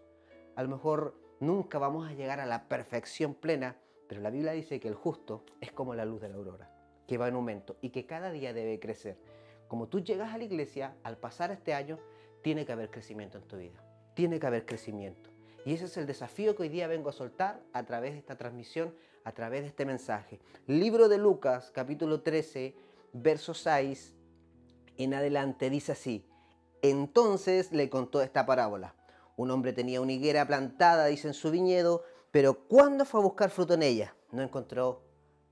a 0.56 0.64
lo 0.64 0.70
mejor 0.70 1.16
nunca 1.40 1.78
vamos 1.80 2.10
a 2.10 2.14
llegar 2.14 2.40
a 2.40 2.46
la 2.46 2.68
perfección 2.68 3.34
plena, 3.34 3.76
pero 4.08 4.22
la 4.22 4.30
Biblia 4.30 4.52
dice 4.52 4.80
que 4.80 4.88
el 4.88 4.96
justo 4.96 5.46
es 5.60 5.72
como 5.72 5.96
la 5.96 6.06
luz 6.06 6.22
de 6.22 6.30
la 6.30 6.36
aurora, 6.36 6.70
que 7.08 7.18
va 7.18 7.28
en 7.28 7.36
aumento 7.36 7.78
y 7.82 7.90
que 7.90 8.06
cada 8.06 8.32
día 8.32 8.54
debe 8.54 8.80
crecer. 8.80 9.18
Como 9.68 9.88
tú 9.88 10.02
llegas 10.02 10.34
a 10.34 10.38
la 10.38 10.44
iglesia, 10.44 10.96
al 11.04 11.18
pasar 11.18 11.52
este 11.52 11.74
año, 11.74 12.00
tiene 12.42 12.66
que 12.66 12.74
haber 12.74 12.90
crecimiento 12.90 13.38
en 13.38 13.44
tu 13.46 13.58
vida. 13.58 13.84
Tiene 14.16 14.40
que 14.40 14.48
haber 14.48 14.66
crecimiento. 14.66 15.30
Y 15.66 15.74
ese 15.74 15.86
es 15.86 15.96
el 15.98 16.08
desafío 16.08 16.56
que 16.56 16.64
hoy 16.64 16.70
día 16.70 16.88
vengo 16.88 17.10
a 17.10 17.14
soltar 17.14 17.62
a 17.72 17.84
través 17.86 18.14
de 18.14 18.18
esta 18.18 18.36
transmisión, 18.36 18.94
a 19.24 19.32
través 19.32 19.62
de 19.62 19.68
este 19.68 19.86
mensaje. 19.86 20.40
Libro 20.68 21.10
de 21.10 21.18
Lucas, 21.18 21.72
capítulo 21.74 22.22
13, 22.22 22.76
verso 23.14 23.54
6 23.54 24.16
en 24.98 25.14
adelante, 25.14 25.70
dice 25.70 25.94
así. 25.94 26.26
Entonces 26.82 27.72
le 27.72 27.90
contó 27.90 28.22
esta 28.22 28.46
parábola. 28.46 28.96
Un 29.38 29.52
hombre 29.52 29.74
tenía 29.74 30.02
una 30.02 30.12
higuera 30.12 30.46
plantada, 30.46 31.06
dice, 31.06 31.28
en 31.28 31.34
su 31.34 31.52
viñedo, 31.52 32.04
pero 32.32 32.68
cuando 32.68 33.06
fue 33.06 33.20
a 33.20 33.24
buscar 33.24 33.50
fruto 33.50 33.74
en 33.74 33.84
ella, 33.84 34.16
no 34.32 34.42
encontró 34.42 35.04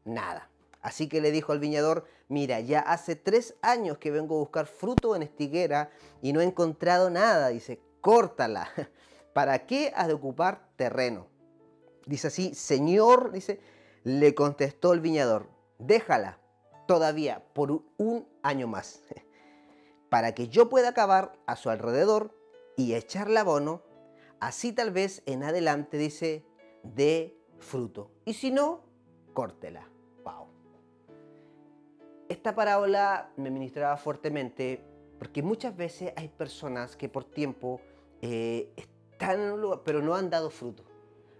nada. 0.05 0.49
Así 0.81 1.09
que 1.09 1.21
le 1.21 1.31
dijo 1.31 1.51
al 1.51 1.59
viñador, 1.59 2.05
mira, 2.29 2.59
ya 2.61 2.79
hace 2.79 3.15
tres 3.15 3.55
años 3.61 3.97
que 3.97 4.11
vengo 4.11 4.35
a 4.35 4.39
buscar 4.39 4.65
fruto 4.65 5.15
en 5.15 5.23
esta 5.23 5.43
higuera 5.43 5.91
y 6.21 6.31
no 6.31 6.39
he 6.41 6.45
encontrado 6.45 7.09
nada. 7.09 7.49
Dice, 7.49 7.81
córtala. 8.01 8.69
¿Para 9.33 9.65
qué 9.65 9.91
has 9.95 10.07
de 10.07 10.13
ocupar 10.13 10.69
terreno? 10.75 11.27
Dice 12.09 12.29
así, 12.29 12.55
Señor, 12.55 13.31
dice, 13.31 13.59
le 14.03 14.33
contestó 14.33 14.93
el 14.93 14.99
viñador, 14.99 15.47
déjala 15.77 16.39
todavía 16.87 17.43
por 17.53 17.83
un 17.97 18.27
año 18.41 18.65
más, 18.65 19.03
para 20.09 20.33
que 20.33 20.47
yo 20.47 20.69
pueda 20.69 20.89
acabar 20.89 21.37
a 21.45 21.55
su 21.55 21.69
alrededor 21.69 22.35
y 22.75 22.95
echarle 22.95 23.39
abono, 23.39 23.83
así 24.39 24.73
tal 24.73 24.89
vez 24.89 25.21
en 25.27 25.43
adelante, 25.43 25.99
dice, 25.99 26.43
de 26.81 27.37
fruto. 27.59 28.09
Y 28.25 28.33
si 28.33 28.49
no, 28.49 28.81
córtela. 29.35 29.87
Wow. 30.23 30.47
Esta 32.27 32.55
parábola 32.55 33.31
me 33.37 33.51
ministraba 33.51 33.97
fuertemente 33.97 34.83
porque 35.19 35.43
muchas 35.43 35.77
veces 35.77 36.11
hay 36.15 36.29
personas 36.29 36.95
que 36.95 37.07
por 37.07 37.23
tiempo 37.23 37.79
eh, 38.23 38.73
están 38.75 39.41
en 39.41 39.51
un 39.51 39.61
lugar, 39.61 39.81
pero 39.85 40.01
no 40.01 40.15
han 40.15 40.31
dado 40.31 40.49
fruto. 40.49 40.88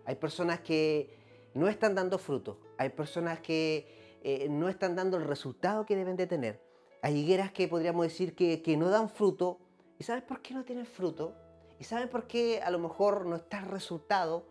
Hay 0.09 0.15
personas 0.15 0.61
que 0.61 1.15
no 1.53 1.67
están 1.67 1.93
dando 1.93 2.17
fruto. 2.17 2.59
Hay 2.79 2.89
personas 2.89 3.41
que 3.41 4.17
eh, 4.23 4.47
no 4.49 4.67
están 4.67 4.95
dando 4.95 5.17
el 5.17 5.23
resultado 5.23 5.85
que 5.85 5.95
deben 5.95 6.15
de 6.15 6.25
tener. 6.25 6.63
Hay 7.03 7.15
higueras 7.15 7.51
que 7.51 7.67
podríamos 7.67 8.07
decir 8.07 8.33
que, 8.33 8.75
no 8.75 8.89
dan 8.89 9.07
fruto. 9.07 9.59
¿Y 9.99 10.03
sabes 10.03 10.23
por 10.23 10.41
qué 10.41 10.55
no 10.55 10.65
tienen 10.65 10.87
fruto? 10.87 11.35
¿Y 11.77 11.83
sabes 11.83 12.07
por 12.07 12.25
qué 12.25 12.59
a 12.59 12.71
lo 12.71 12.79
mejor 12.79 13.27
no 13.27 13.35
está 13.35 13.59
el 13.59 13.67
resultado? 13.67 14.47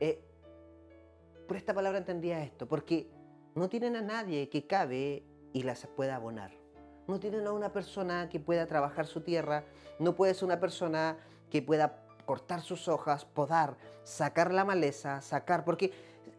Eh, 0.00 0.24
por 1.46 1.56
esta 1.56 1.72
palabra 1.72 2.00
entendía 2.00 2.42
esto. 2.42 2.66
Porque 2.66 3.08
no 3.54 3.68
tienen 3.68 3.94
a 3.94 4.02
nadie 4.02 4.48
que 4.48 4.66
cabe 4.66 5.22
y 5.52 5.62
las 5.62 5.86
pueda 5.86 6.16
abonar. 6.16 6.50
No 7.06 7.20
tienen 7.20 7.46
a 7.46 7.52
una 7.52 7.72
persona 7.72 8.28
que 8.28 8.40
pueda 8.40 8.66
trabajar 8.66 9.06
su 9.06 9.20
tierra. 9.20 9.66
No 10.00 10.16
puede 10.16 10.34
ser 10.34 10.46
una 10.46 10.58
persona 10.58 11.16
que 11.48 11.62
pueda 11.62 12.09
cortar 12.30 12.62
sus 12.62 12.86
hojas, 12.86 13.24
podar, 13.24 13.76
sacar 14.04 14.54
la 14.54 14.64
maleza, 14.64 15.20
sacar, 15.20 15.64
porque 15.64 15.90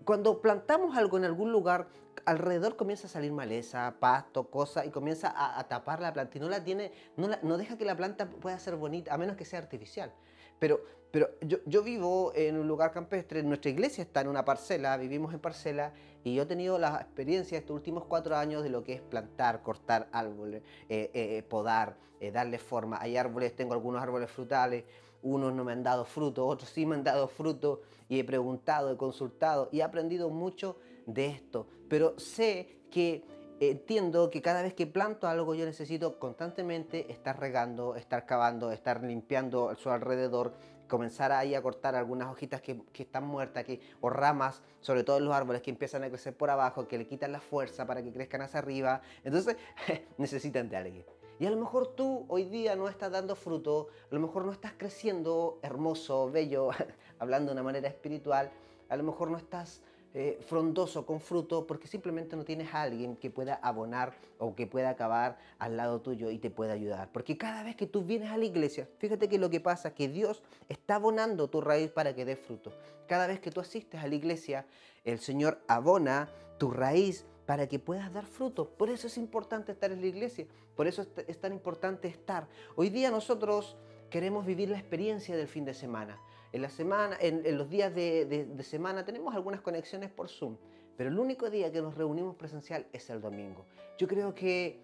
cuando 0.05 0.39
plantamos 0.39 0.95
algo 0.95 1.17
en 1.17 1.25
algún 1.25 1.51
lugar, 1.51 1.89
alrededor 2.23 2.77
comienza 2.77 3.07
a 3.07 3.09
salir 3.09 3.33
maleza, 3.33 3.93
pasto, 3.99 4.49
cosas, 4.49 4.85
y 4.85 4.89
comienza 4.89 5.33
a, 5.35 5.61
tapar 5.67 5.99
la 5.99 6.13
planta 6.13 6.37
y 6.37 6.39
no 6.39 6.47
la 6.47 6.63
tiene, 6.63 6.93
no, 7.17 7.27
no, 7.43 7.57
deja 7.57 7.77
que 7.77 7.83
la 7.83 7.97
planta 7.97 8.29
pueda 8.29 8.57
ser 8.57 8.77
bonita, 8.77 9.13
a 9.13 9.17
menos 9.17 9.35
que 9.35 9.43
sea 9.43 9.59
artificial. 9.59 10.13
Pero, 10.59 10.81
pero 11.11 11.31
yo, 11.41 11.57
yo, 11.65 11.83
vivo 11.83 12.31
en 12.35 12.57
un 12.57 12.69
lugar 12.69 12.93
campestre, 12.93 13.43
nuestra 13.43 13.69
iglesia 13.69 14.01
está 14.01 14.21
en 14.21 14.29
una 14.29 14.45
parcela, 14.45 14.95
vivimos 14.95 15.33
en 15.33 15.41
parcela, 15.41 15.91
y 16.23 16.35
yo 16.35 16.43
he 16.43 16.45
tenido 16.45 16.79
la 16.79 17.01
experiencia 17.01 17.57
estos 17.57 17.75
últimos 17.75 18.05
cuatro 18.05 18.37
años 18.37 18.63
de 18.63 18.69
lo 18.69 18.81
que 18.85 18.93
es 18.93 19.01
plantar, 19.01 19.61
cortar 19.61 20.07
árboles, 20.13 20.63
eh, 20.87 21.11
eh, 21.13 21.43
podar, 21.43 21.97
eh, 22.21 22.31
darle 22.31 22.59
forma. 22.59 22.97
Hay 23.01 23.17
árboles, 23.17 23.55
tengo 23.55 23.73
algunos 23.73 24.01
árboles 24.01 24.31
frutales, 24.31 24.85
unos 25.23 25.53
no 25.53 25.63
me 25.63 25.71
han 25.71 25.83
dado 25.83 26.05
fruto, 26.05 26.47
otros 26.47 26.69
sí 26.69 26.85
me 26.85 26.95
han 26.95 27.03
dado 27.03 27.27
fruto 27.27 27.81
y 28.09 28.19
he 28.19 28.23
preguntado, 28.23 28.91
he 28.91 28.97
consultado 28.97 29.69
y 29.71 29.79
he 29.79 29.83
aprendido 29.83 30.29
mucho 30.29 30.77
de 31.05 31.27
esto. 31.27 31.67
Pero 31.87 32.17
sé 32.19 32.81
que 32.89 33.23
entiendo 33.59 34.29
que 34.29 34.41
cada 34.41 34.61
vez 34.63 34.73
que 34.73 34.87
planto 34.87 35.27
algo 35.27 35.53
yo 35.53 35.65
necesito 35.65 36.19
constantemente 36.19 37.11
estar 37.11 37.39
regando, 37.39 37.95
estar 37.95 38.25
cavando, 38.25 38.71
estar 38.71 39.03
limpiando 39.03 39.75
su 39.75 39.89
alrededor, 39.91 40.53
comenzar 40.87 41.31
ahí 41.31 41.55
a 41.55 41.61
cortar 41.61 41.95
algunas 41.95 42.27
hojitas 42.27 42.61
que, 42.61 42.81
están 42.95 43.25
muertas 43.25 43.63
que, 43.63 43.79
o 44.01 44.09
ramas, 44.09 44.61
sobre 44.81 45.03
todo 45.03 45.17
en 45.17 45.25
los 45.25 45.33
árboles 45.33 45.61
que 45.61 45.69
empiezan 45.69 46.03
a 46.03 46.09
crecer 46.09 46.35
por 46.35 46.49
abajo, 46.49 46.87
que 46.87 46.97
le 46.97 47.07
quitan 47.07 47.31
la 47.31 47.39
fuerza 47.39 47.85
para 47.85 48.03
que 48.03 48.11
crezcan 48.11 48.41
hacia 48.41 48.59
arriba. 48.59 49.01
Entonces 49.23 49.55
necesitan 50.17 50.67
de 50.67 50.77
alguien. 50.77 51.20
Y 51.41 51.47
a 51.47 51.49
lo 51.49 51.57
mejor 51.57 51.95
tú 51.95 52.25
hoy 52.27 52.45
día 52.45 52.75
no 52.75 52.87
estás 52.87 53.11
dando 53.11 53.35
fruto, 53.35 53.87
a 54.11 54.13
lo 54.13 54.21
mejor 54.21 54.45
no 54.45 54.51
estás 54.51 54.73
creciendo 54.77 55.57
hermoso, 55.63 56.29
bello, 56.29 56.69
hablando 57.17 57.49
de 57.49 57.53
una 57.53 57.63
manera 57.63 57.87
espiritual, 57.87 58.51
a 58.89 58.95
lo 58.95 59.01
mejor 59.01 59.31
no 59.31 59.39
estás 59.39 59.81
eh, 60.13 60.37
frondoso 60.47 61.03
con 61.03 61.19
fruto 61.19 61.65
porque 61.65 61.87
simplemente 61.87 62.35
no 62.35 62.45
tienes 62.45 62.71
a 62.75 62.83
alguien 62.83 63.15
que 63.15 63.31
pueda 63.31 63.55
abonar 63.55 64.13
o 64.37 64.53
que 64.53 64.67
pueda 64.67 64.91
acabar 64.91 65.39
al 65.57 65.77
lado 65.77 65.99
tuyo 65.99 66.29
y 66.29 66.37
te 66.37 66.51
pueda 66.51 66.73
ayudar. 66.73 67.09
Porque 67.11 67.39
cada 67.39 67.63
vez 67.63 67.75
que 67.75 67.87
tú 67.87 68.03
vienes 68.03 68.29
a 68.29 68.37
la 68.37 68.45
iglesia, 68.45 68.87
fíjate 68.99 69.27
que 69.27 69.39
lo 69.39 69.49
que 69.49 69.59
pasa 69.59 69.87
es 69.87 69.93
que 69.95 70.09
Dios 70.09 70.43
está 70.69 70.97
abonando 70.97 71.49
tu 71.49 71.59
raíz 71.59 71.89
para 71.89 72.13
que 72.13 72.23
dé 72.23 72.35
fruto. 72.35 72.71
Cada 73.07 73.25
vez 73.25 73.39
que 73.39 73.49
tú 73.49 73.61
asistes 73.61 73.99
a 73.99 74.07
la 74.07 74.13
iglesia, 74.13 74.67
el 75.05 75.17
Señor 75.17 75.59
abona 75.67 76.29
tu 76.59 76.69
raíz 76.69 77.25
para 77.51 77.67
que 77.67 77.79
puedas 77.79 78.13
dar 78.13 78.25
fruto. 78.25 78.69
Por 78.69 78.89
eso 78.89 79.07
es 79.07 79.17
importante 79.17 79.73
estar 79.73 79.91
en 79.91 79.99
la 79.99 80.07
iglesia, 80.07 80.45
por 80.73 80.87
eso 80.87 81.05
es 81.27 81.37
tan 81.37 81.51
importante 81.51 82.07
estar. 82.07 82.47
Hoy 82.77 82.87
día 82.87 83.11
nosotros 83.11 83.75
queremos 84.09 84.45
vivir 84.45 84.69
la 84.69 84.77
experiencia 84.77 85.35
del 85.35 85.49
fin 85.49 85.65
de 85.65 85.73
semana. 85.73 86.17
En, 86.53 86.61
la 86.61 86.69
semana, 86.69 87.17
en, 87.19 87.57
los 87.57 87.69
días 87.69 87.93
de, 87.93 88.55
semana 88.61 89.03
tenemos 89.03 89.35
algunas 89.35 89.59
conexiones 89.59 90.09
por 90.09 90.29
Zoom, 90.29 90.55
pero 90.95 91.09
el 91.09 91.19
único 91.19 91.49
día 91.49 91.69
que 91.73 91.81
nos 91.81 91.95
reunimos 91.95 92.37
presencial 92.37 92.87
es 92.93 93.09
el 93.09 93.19
domingo. 93.19 93.65
Yo 93.97 94.07
creo 94.07 94.33
que 94.33 94.79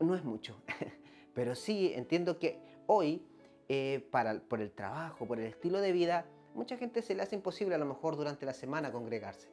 no 0.00 0.16
es 0.16 0.24
mucho, 0.24 0.60
pero 1.34 1.54
sí 1.54 1.92
entiendo 1.94 2.40
que 2.40 2.58
hoy, 2.88 3.22
eh, 3.68 4.04
para, 4.10 4.40
por 4.40 4.60
el 4.60 4.72
trabajo, 4.72 5.24
por 5.24 5.38
el 5.38 5.46
estilo 5.46 5.80
de 5.80 5.92
vida, 5.92 6.26
mucha 6.56 6.76
gente 6.76 7.00
se 7.00 7.14
le 7.14 7.22
hace 7.22 7.36
imposible 7.36 7.76
a 7.76 7.78
lo 7.78 7.86
mejor 7.86 8.16
durante 8.16 8.44
la 8.44 8.54
semana 8.54 8.90
congregarse 8.90 9.46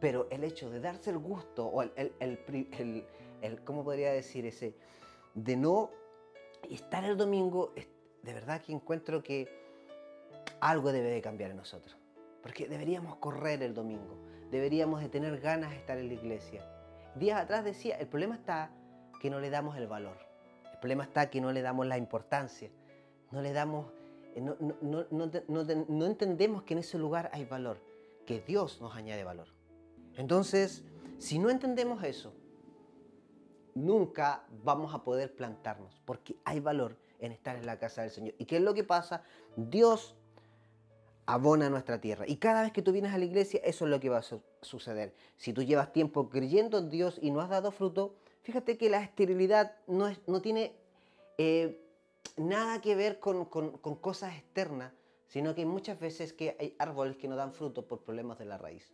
pero 0.00 0.28
el 0.30 0.44
hecho 0.44 0.70
de 0.70 0.80
darse 0.80 1.10
el 1.10 1.18
gusto 1.18 1.66
o 1.66 1.82
el, 1.82 1.92
el, 2.20 3.64
¿cómo 3.64 3.84
podría 3.84 4.12
decir 4.12 4.46
ese? 4.46 4.74
De 5.34 5.56
no 5.56 5.90
estar 6.70 7.04
el 7.04 7.16
domingo, 7.16 7.72
de 8.22 8.32
verdad 8.32 8.60
que 8.60 8.72
encuentro 8.72 9.22
que 9.22 9.48
algo 10.60 10.92
debe 10.92 11.10
de 11.10 11.20
cambiar 11.20 11.50
en 11.50 11.56
nosotros. 11.56 11.96
Porque 12.42 12.68
deberíamos 12.68 13.16
correr 13.16 13.62
el 13.62 13.74
domingo, 13.74 14.16
deberíamos 14.50 15.00
de 15.00 15.08
tener 15.08 15.40
ganas 15.40 15.70
de 15.70 15.76
estar 15.76 15.98
en 15.98 16.08
la 16.08 16.14
iglesia. 16.14 16.64
Días 17.16 17.40
atrás 17.40 17.64
decía, 17.64 17.96
el 17.96 18.06
problema 18.06 18.36
está 18.36 18.70
que 19.20 19.30
no 19.30 19.40
le 19.40 19.50
damos 19.50 19.76
el 19.76 19.88
valor, 19.88 20.18
el 20.72 20.78
problema 20.78 21.02
está 21.02 21.30
que 21.30 21.40
no 21.40 21.52
le 21.52 21.62
damos 21.62 21.86
la 21.86 21.98
importancia, 21.98 22.70
no 23.32 23.42
le 23.42 23.52
damos, 23.52 23.90
eh, 24.36 24.40
no, 24.40 24.56
no, 24.60 25.06
no, 25.10 25.64
no 25.88 26.06
entendemos 26.06 26.62
que 26.62 26.74
en 26.74 26.78
ese 26.78 26.98
lugar 26.98 27.28
hay 27.32 27.44
valor, 27.44 27.80
que 28.24 28.40
Dios 28.40 28.80
nos 28.80 28.94
añade 28.94 29.24
valor. 29.24 29.57
Entonces, 30.18 30.82
si 31.18 31.38
no 31.38 31.48
entendemos 31.48 32.02
eso, 32.02 32.34
nunca 33.74 34.44
vamos 34.64 34.92
a 34.92 35.04
poder 35.04 35.34
plantarnos, 35.36 36.02
porque 36.04 36.34
hay 36.44 36.58
valor 36.58 36.96
en 37.20 37.30
estar 37.30 37.54
en 37.54 37.64
la 37.64 37.78
casa 37.78 38.02
del 38.02 38.10
Señor. 38.10 38.34
¿Y 38.36 38.44
qué 38.44 38.56
es 38.56 38.62
lo 38.62 38.74
que 38.74 38.82
pasa? 38.82 39.22
Dios 39.56 40.16
abona 41.24 41.70
nuestra 41.70 42.00
tierra. 42.00 42.24
Y 42.26 42.36
cada 42.38 42.62
vez 42.62 42.72
que 42.72 42.82
tú 42.82 42.90
vienes 42.90 43.14
a 43.14 43.18
la 43.18 43.26
iglesia, 43.26 43.60
eso 43.62 43.84
es 43.84 43.90
lo 43.92 44.00
que 44.00 44.08
va 44.08 44.18
a 44.18 44.24
suceder. 44.60 45.14
Si 45.36 45.52
tú 45.52 45.62
llevas 45.62 45.92
tiempo 45.92 46.28
creyendo 46.28 46.78
en 46.78 46.90
Dios 46.90 47.20
y 47.22 47.30
no 47.30 47.40
has 47.40 47.48
dado 47.48 47.70
fruto, 47.70 48.16
fíjate 48.42 48.76
que 48.76 48.90
la 48.90 49.00
esterilidad 49.00 49.76
no, 49.86 50.10
tiene 50.42 50.74
eh, 51.36 51.80
nada 52.36 52.80
que 52.80 52.96
ver 52.96 53.20
con, 53.20 53.44
con 53.44 53.94
cosas 54.00 54.34
externas, 54.34 54.92
sino 55.28 55.54
que 55.54 55.64
muchas 55.64 56.00
veces 56.00 56.32
que 56.32 56.56
hay 56.58 56.74
árboles 56.80 57.16
que 57.18 57.28
no 57.28 57.36
dan 57.36 57.52
fruto 57.52 57.86
por 57.86 58.00
problemas 58.00 58.36
de 58.40 58.46
la 58.46 58.58
raíz. 58.58 58.92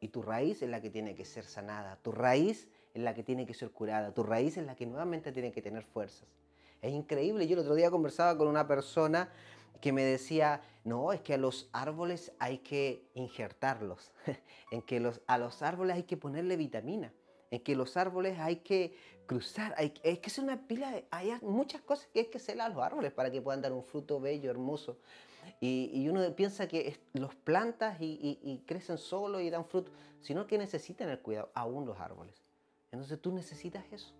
Y 0.00 0.08
tu 0.08 0.22
raíz 0.22 0.62
es 0.62 0.68
la 0.68 0.80
que 0.80 0.90
tiene 0.90 1.14
que 1.14 1.24
ser 1.24 1.44
sanada, 1.44 1.98
tu 2.02 2.12
raíz 2.12 2.68
es 2.92 3.02
la 3.02 3.14
que 3.14 3.22
tiene 3.22 3.46
que 3.46 3.54
ser 3.54 3.70
curada, 3.70 4.12
tu 4.12 4.22
raíz 4.22 4.56
es 4.56 4.64
la 4.64 4.76
que 4.76 4.86
nuevamente 4.86 5.32
tiene 5.32 5.52
que 5.52 5.62
tener 5.62 5.84
fuerzas. 5.84 6.28
Es 6.82 6.92
increíble, 6.92 7.46
yo 7.46 7.54
el 7.54 7.60
otro 7.60 7.74
día 7.74 7.90
conversaba 7.90 8.36
con 8.36 8.46
una 8.46 8.68
persona 8.68 9.30
que 9.80 9.92
me 9.92 10.04
decía, 10.04 10.62
no, 10.84 11.12
es 11.12 11.20
que 11.20 11.34
a 11.34 11.38
los 11.38 11.68
árboles 11.72 12.32
hay 12.38 12.58
que 12.58 13.08
injertarlos, 13.14 14.12
en 14.70 14.82
que 14.82 15.00
los, 15.00 15.20
a 15.26 15.38
los 15.38 15.62
árboles 15.62 15.96
hay 15.96 16.04
que 16.04 16.16
ponerle 16.16 16.56
vitamina, 16.56 17.12
en 17.50 17.60
que 17.60 17.74
los 17.74 17.96
árboles 17.96 18.38
hay 18.38 18.56
que 18.56 18.96
cruzar, 19.26 19.74
hay, 19.76 19.90
que 19.90 20.20
hacer 20.26 20.44
una 20.44 20.66
pila, 20.66 21.02
hay 21.10 21.32
muchas 21.42 21.80
cosas 21.82 22.08
que 22.12 22.20
hay 22.20 22.26
que 22.26 22.38
hacer 22.38 22.60
a 22.60 22.68
los 22.68 22.82
árboles 22.82 23.12
para 23.12 23.30
que 23.30 23.40
puedan 23.40 23.62
dar 23.62 23.72
un 23.72 23.84
fruto 23.84 24.20
bello, 24.20 24.50
hermoso. 24.50 24.98
Y, 25.60 26.08
uno 26.08 26.22
piensa 26.34 26.68
que 26.68 26.98
los 27.12 27.34
plantas 27.34 27.96
y, 28.00 28.62
crecen 28.66 28.98
solo 28.98 29.40
y 29.40 29.50
dan 29.50 29.64
fruto, 29.64 29.92
sino 30.20 30.46
que 30.46 30.58
necesitan 30.58 31.08
el 31.08 31.20
cuidado, 31.20 31.50
aún 31.54 31.86
los 31.86 31.98
árboles. 32.00 32.42
Entonces 32.90 33.20
tú 33.20 33.32
necesitas 33.32 33.84
eso. 33.92 34.14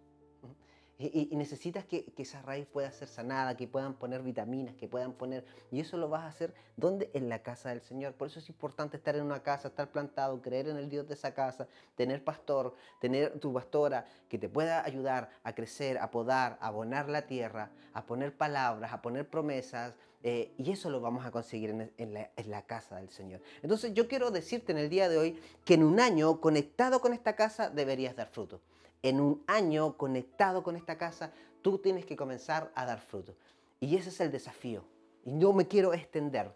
Y, 0.97 1.35
necesitas 1.35 1.85
que, 1.85 2.12
esa 2.16 2.40
raíz 2.43 2.66
pueda 2.66 2.90
ser 2.93 3.09
sanada, 3.09 3.57
que 3.57 3.66
puedan 3.66 3.95
poner 3.95 4.23
vitaminas, 4.23 4.76
que 4.76 4.87
puedan 4.87 5.12
poner... 5.12 5.45
Y 5.73 5.81
eso 5.81 5.97
lo 5.97 6.09
vas 6.09 6.23
a 6.23 6.28
hacer, 6.28 6.54
¿dónde? 6.76 7.11
En 7.14 7.28
la 7.28 7.43
casa 7.43 7.71
del 7.71 7.81
Señor. 7.81 8.14
Por 8.14 8.28
eso 8.28 8.38
es 8.38 8.49
importante 8.49 8.97
estar 8.97 9.16
en 9.16 9.23
una 9.23 9.43
casa, 9.43 9.69
estar 9.69 9.90
plantado, 9.90 10.40
creer 10.40 10.69
en 10.69 10.76
el 10.76 10.88
Dios 10.88 11.09
de 11.09 11.14
esa 11.14 11.35
casa, 11.35 11.66
tener 11.97 12.23
pastor, 12.23 12.75
tener 13.00 13.40
tu 13.40 13.52
pastora 13.52 14.07
que 14.28 14.38
te 14.38 14.49
pueda 14.49 14.85
ayudar 14.85 15.31
a 15.43 15.52
crecer, 15.54 15.99
a 15.99 16.12
podar, 16.12 16.59
a 16.61 16.69
abonar 16.69 17.09
la 17.09 17.26
tierra, 17.26 17.71
a 17.93 18.07
poner 18.07 18.37
palabras, 18.37 18.93
a 18.93 19.02
poner 19.02 19.28
promesas. 19.28 19.95
Eh, 20.26 20.52
y 20.57 20.73
eso 20.73 20.90
lo 20.90 21.00
vamos 21.00 21.25
a 21.25 21.31
conseguir 21.31 21.71
en, 21.71 22.14
la, 22.14 22.31
en 22.35 22.50
la 22.50 22.62
casa 22.62 22.97
del 22.97 23.11
Señor. 23.11 23.43
Entonces 23.62 23.95
yo 23.95 24.09
quiero 24.09 24.31
decirte 24.31 24.73
en 24.73 24.78
el 24.78 24.88
día 24.88 25.09
de 25.09 25.19
hoy 25.19 25.38
que 25.64 25.75
en 25.75 25.85
un 25.85 26.00
año 26.00 26.40
conectado 26.40 27.00
con 27.00 27.12
esta 27.12 27.37
casa 27.37 27.71
deberías 27.71 28.16
dar 28.16 28.28
fruto 28.28 28.61
en 29.04 29.21
un 29.21 29.45
año 29.47 29.99
conectado 29.99 30.62
con 30.62 30.76
esta 30.76 30.97
casa, 30.97 31.31
tú 31.61 31.78
tienes 31.78 32.07
que 32.07 32.16
comenzar 32.16 32.73
a 32.75 32.87
dar 32.87 33.02
fruto. 33.02 33.37
Y 33.78 33.97
ese 33.97 34.09
es 34.09 34.19
el 34.21 34.33
desafío. 34.33 34.83
Y 35.26 35.33
no 35.33 35.52
me 35.52 35.69
quiero 35.69 35.93
extender. 35.93 36.50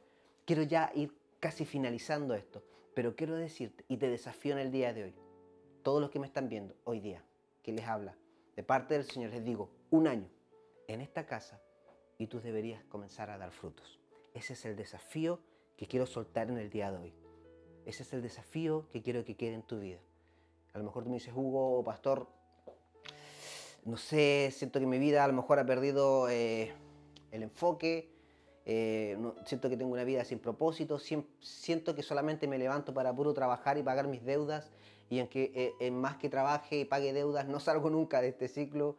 Quiero 0.46 0.62
ya 0.62 0.90
ir 0.94 1.12
casi 1.40 1.66
finalizando 1.66 2.34
esto. 2.34 2.62
Pero 2.94 3.14
quiero 3.14 3.37
decirte, 3.37 3.84
y 3.87 3.98
te 3.98 4.08
desafío 4.08 4.54
en 4.54 4.60
el 4.60 4.72
día 4.72 4.94
de 4.94 5.04
hoy, 5.04 5.14
todos 5.82 6.00
los 6.00 6.10
que 6.10 6.18
me 6.18 6.26
están 6.26 6.48
viendo 6.48 6.75
hoy 6.84 7.00
día, 7.00 7.22
que 7.62 7.72
les 7.72 7.87
habla, 7.87 8.16
de 8.56 8.62
parte 8.62 8.94
del 8.94 9.04
Señor, 9.04 9.30
les 9.30 9.44
digo, 9.44 9.68
un 9.90 10.06
año 10.06 10.30
en 10.87 11.02
esta 11.02 11.26
casa 11.26 11.60
y 12.18 12.26
tú 12.26 12.40
deberías 12.40 12.84
comenzar 12.84 13.30
a 13.30 13.38
dar 13.38 13.52
frutos. 13.52 13.98
Ese 14.34 14.52
es 14.52 14.64
el 14.64 14.76
desafío 14.76 15.40
que 15.76 15.87
quiero 15.87 16.04
soltar 16.04 16.50
en 16.50 16.58
el 16.58 16.68
día 16.68 16.90
de 16.90 16.98
hoy. 16.98 17.14
Ese 17.87 18.02
es 18.02 18.12
el 18.12 18.20
desafío 18.20 18.87
que 18.90 19.00
quiero 19.00 19.25
que 19.25 19.37
quede 19.37 19.54
en 19.54 19.62
tu 19.62 19.78
vida. 19.78 20.00
A 20.75 20.78
lo 20.78 20.84
mejor 20.84 21.04
tú 21.04 21.10
me 21.10 21.16
dices, 21.16 21.32
Hugo, 21.34 21.82
pastor, 21.84 22.26
no 23.84 23.96
sé, 23.96 24.52
siento 24.52 24.80
que 24.80 24.87
mi 24.87 24.98
vida 24.98 25.25
a 25.25 25.28
lo 25.28 25.32
mejor 25.32 25.58
ha 25.58 25.64
perdido 25.64 26.28
eh, 26.28 26.72
el 27.30 27.42
enfoque, 27.42 28.10
eh, 28.66 29.16
siento 29.46 29.70
que 29.70 29.76
tengo 29.78 29.92
una 29.92 30.04
vida 30.04 30.25
sin 30.25 30.40
propósito, 30.40 30.98
siento 30.98 31.94
que 31.94 32.02
solamente 32.02 32.46
me 32.46 32.58
levanto 32.58 32.92
para 32.92 33.14
puro 33.14 33.32
trabajar 33.32 33.78
y 33.78 33.82
pagar 33.82 34.08
mis 34.08 34.25
deudas 34.25 34.70
y 35.08 35.18
en 35.20 35.28
que 35.28 35.52
eh, 35.54 35.74
en 35.80 35.98
más 36.00 36.16
que 36.16 36.28
trabaje 36.28 36.80
y 36.80 36.84
pague 36.84 37.12
deudas 37.12 37.46
no 37.46 37.60
salgo 37.60 37.90
nunca 37.90 38.20
de 38.20 38.28
este 38.28 38.48
ciclo, 38.48 38.96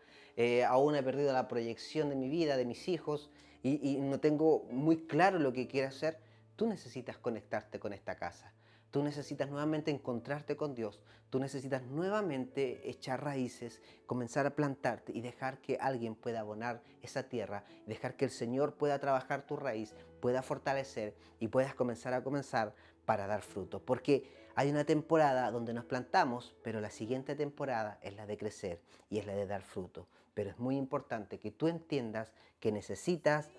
aún 0.67 0.95
he 0.95 1.03
perdido 1.03 1.33
la 1.33 1.49
proyección 1.49 2.07
de 2.09 2.15
mi 2.15 2.29
vida, 2.29 2.55
de 2.55 2.63
mis 2.63 2.87
hijos 2.87 3.29
y, 3.61 3.89
y 3.89 3.97
no 3.97 4.21
tengo 4.21 4.63
muy 4.71 5.05
claro 5.05 5.37
lo 5.37 5.51
que 5.51 5.67
quiero 5.67 5.89
hacer, 5.89 6.17
tú 6.55 6.65
necesitas 6.65 7.17
conectarte 7.17 7.77
con 7.77 7.91
esta 7.91 8.15
casa. 8.15 8.53
Tú 8.91 9.03
necesitas 9.03 9.49
nuevamente 9.49 9.91
encontrarte 9.91 10.57
con 10.57 10.73
Dios. 10.73 10.99
Tú 11.29 11.39
necesitas 11.39 11.83
nuevamente 11.83 12.89
echar 12.89 13.23
raíces, 13.23 13.81
comenzar 14.07 14.47
a 14.47 14.55
plantarte 14.55 15.11
y 15.15 15.21
dejar 15.21 15.61
que 15.61 15.77
alguien 15.79 16.15
pueda 16.15 16.39
abonar 16.39 16.81
esa 17.03 17.29
tierra, 17.29 17.65
dejar 17.85 18.15
que 18.15 18.25
el 18.25 18.31
Señor 18.31 18.75
pueda 18.75 18.97
trabajar 18.97 19.45
tu 19.45 19.55
raíz, 19.55 19.93
pueda 20.21 20.41
fortalecer 20.41 21.15
y 21.39 21.49
puedas 21.49 21.75
comenzar 21.75 22.15
a 22.15 22.23
comenzar 22.23 22.73
para 23.05 23.27
dar 23.27 23.43
fruto. 23.43 23.79
Porque 23.79 24.38
hay 24.59 24.69
una 24.69 24.83
temporada 24.83 25.51
donde 25.51 25.73
nos 25.73 25.85
plantamos, 25.85 26.53
pero 26.65 26.81
la 26.81 26.89
siguiente 26.89 27.33
temporada 27.33 27.97
es 28.01 28.13
la 28.17 28.25
de 28.25 28.37
crecer 28.37 28.81
y 29.09 29.17
es 29.17 29.25
la 29.25 29.33
de 29.33 29.47
dar 29.47 29.61
fruto. 29.61 30.09
Pero 30.33 30.49
es 30.49 30.59
muy 30.59 30.75
importante 30.75 31.39
que 31.39 31.49
tú 31.49 31.69
entiendas 31.69 32.33
que 32.59 32.73
necesitas 32.73 33.49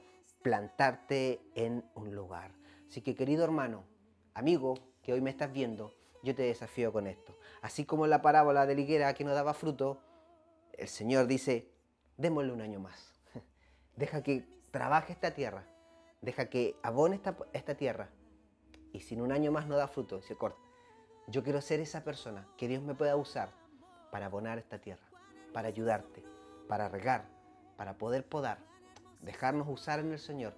plantarte 0.43 1.41
en 1.55 1.87
un 1.95 2.15
lugar. 2.15 2.53
Así 2.87 3.01
que 3.01 3.15
querido 3.15 3.45
hermano, 3.45 3.85
amigo, 4.35 4.75
que 5.03 5.15
hoy 5.15 5.23
me 5.23 5.31
estás 5.31 5.51
viendo, 5.51 5.95
yo 6.23 6.35
te 6.35 6.43
desafío 6.43 6.93
con 6.93 7.07
esto. 7.07 7.35
Así 7.63 7.87
como 7.87 8.05
en 8.05 8.11
la 8.11 8.21
parábola 8.21 8.67
de 8.67 8.75
la 8.75 8.81
higuera 8.83 9.15
que 9.15 9.25
no 9.25 9.33
daba 9.33 9.55
fruto, 9.55 10.03
el 10.75 10.89
Señor 10.89 11.27
dice, 11.27 11.67
démosle 12.19 12.53
un 12.53 12.61
año 12.61 12.79
más. 12.79 13.15
Deja 13.97 14.23
que 14.23 14.45
trabaje 14.71 15.15
esta 15.15 15.31
tierra. 15.31 15.65
Deja 16.21 16.51
que 16.51 16.77
abone 16.83 17.17
esta, 17.17 17.39
esta 17.55 17.75
tierra. 17.75 18.11
Y 18.93 19.01
si 19.01 19.19
un 19.19 19.33
año 19.33 19.51
más 19.51 19.67
no 19.67 19.79
da 19.79 19.89
fruto, 19.89 20.21
se 20.21 20.37
corta. 20.37 20.70
Yo 21.31 21.45
quiero 21.45 21.61
ser 21.61 21.79
esa 21.79 22.03
persona 22.03 22.45
que 22.57 22.67
Dios 22.67 22.83
me 22.83 22.97
pueda 22.97 23.15
usar 23.15 23.51
para 24.11 24.27
abonar 24.27 24.59
esta 24.59 24.81
tierra, 24.81 25.07
para 25.53 25.69
ayudarte, 25.69 26.25
para 26.67 26.89
regar, 26.89 27.25
para 27.77 27.97
poder 27.99 28.27
podar, 28.27 28.59
dejarnos 29.21 29.69
usar 29.69 30.01
en 30.01 30.11
el 30.11 30.19
Señor 30.19 30.55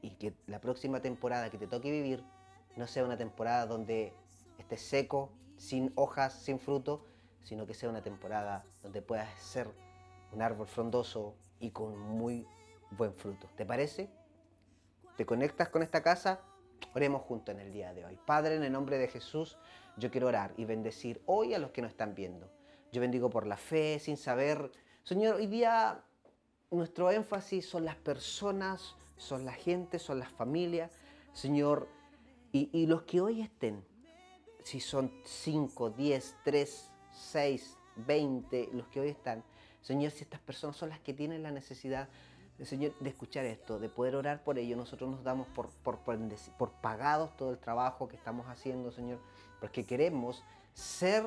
y 0.00 0.12
que 0.12 0.32
la 0.46 0.62
próxima 0.62 1.02
temporada 1.02 1.50
que 1.50 1.58
te 1.58 1.66
toque 1.66 1.90
vivir 1.90 2.24
no 2.76 2.86
sea 2.86 3.04
una 3.04 3.18
temporada 3.18 3.66
donde 3.66 4.14
esté 4.56 4.78
seco, 4.78 5.30
sin 5.58 5.92
hojas, 5.94 6.32
sin 6.32 6.58
fruto, 6.58 7.04
sino 7.42 7.66
que 7.66 7.74
sea 7.74 7.90
una 7.90 8.02
temporada 8.02 8.64
donde 8.82 9.02
puedas 9.02 9.28
ser 9.38 9.68
un 10.32 10.40
árbol 10.40 10.68
frondoso 10.68 11.34
y 11.60 11.70
con 11.70 11.98
muy 11.98 12.46
buen 12.92 13.12
fruto. 13.12 13.46
¿Te 13.56 13.66
parece? 13.66 14.08
¿Te 15.18 15.26
conectas 15.26 15.68
con 15.68 15.82
esta 15.82 16.02
casa? 16.02 16.40
Oremos 16.94 17.22
juntos 17.22 17.54
en 17.54 17.60
el 17.60 17.72
día 17.72 17.92
de 17.94 18.04
hoy. 18.04 18.18
Padre, 18.24 18.56
en 18.56 18.64
el 18.64 18.72
nombre 18.72 18.98
de 18.98 19.08
Jesús, 19.08 19.56
yo 19.96 20.10
quiero 20.10 20.28
orar 20.28 20.52
y 20.56 20.64
bendecir 20.64 21.22
hoy 21.26 21.54
a 21.54 21.58
los 21.58 21.70
que 21.70 21.82
nos 21.82 21.90
están 21.90 22.14
viendo. 22.14 22.50
Yo 22.92 23.00
bendigo 23.00 23.28
por 23.30 23.46
la 23.46 23.56
fe, 23.56 23.98
sin 23.98 24.16
saber. 24.16 24.70
Señor, 25.04 25.36
hoy 25.36 25.46
día 25.46 26.02
nuestro 26.70 27.10
énfasis 27.10 27.68
son 27.68 27.84
las 27.84 27.96
personas, 27.96 28.94
son 29.16 29.44
la 29.44 29.52
gente, 29.52 29.98
son 29.98 30.18
las 30.18 30.30
familias. 30.30 30.90
Señor, 31.32 31.88
y, 32.52 32.86
los 32.86 33.02
que 33.02 33.20
hoy 33.20 33.42
estén, 33.42 33.84
si 34.62 34.80
son 34.80 35.12
5, 35.24 35.90
10, 35.90 36.36
3, 36.44 36.90
6, 37.12 37.76
20, 37.96 38.70
los 38.72 38.88
que 38.88 39.00
hoy 39.00 39.08
están, 39.10 39.44
Señor, 39.82 40.10
si 40.10 40.24
estas 40.24 40.40
personas 40.40 40.76
son 40.76 40.88
las 40.88 41.00
que 41.00 41.14
tienen 41.14 41.42
la 41.42 41.50
necesidad, 41.50 42.08
Señor, 42.64 42.92
de 42.98 43.10
escuchar 43.10 43.44
esto, 43.44 43.78
de 43.78 43.88
poder 43.88 44.16
orar 44.16 44.42
por 44.42 44.58
ello, 44.58 44.76
nosotros 44.76 45.08
nos 45.08 45.22
damos 45.22 45.46
por, 45.48 45.70
pagados 46.80 47.36
todo 47.36 47.52
el 47.52 47.58
trabajo 47.58 48.08
que 48.08 48.16
estamos 48.16 48.46
haciendo, 48.48 48.90
Señor, 48.90 49.18
porque 49.60 49.84
queremos 49.84 50.42
ser 50.74 51.24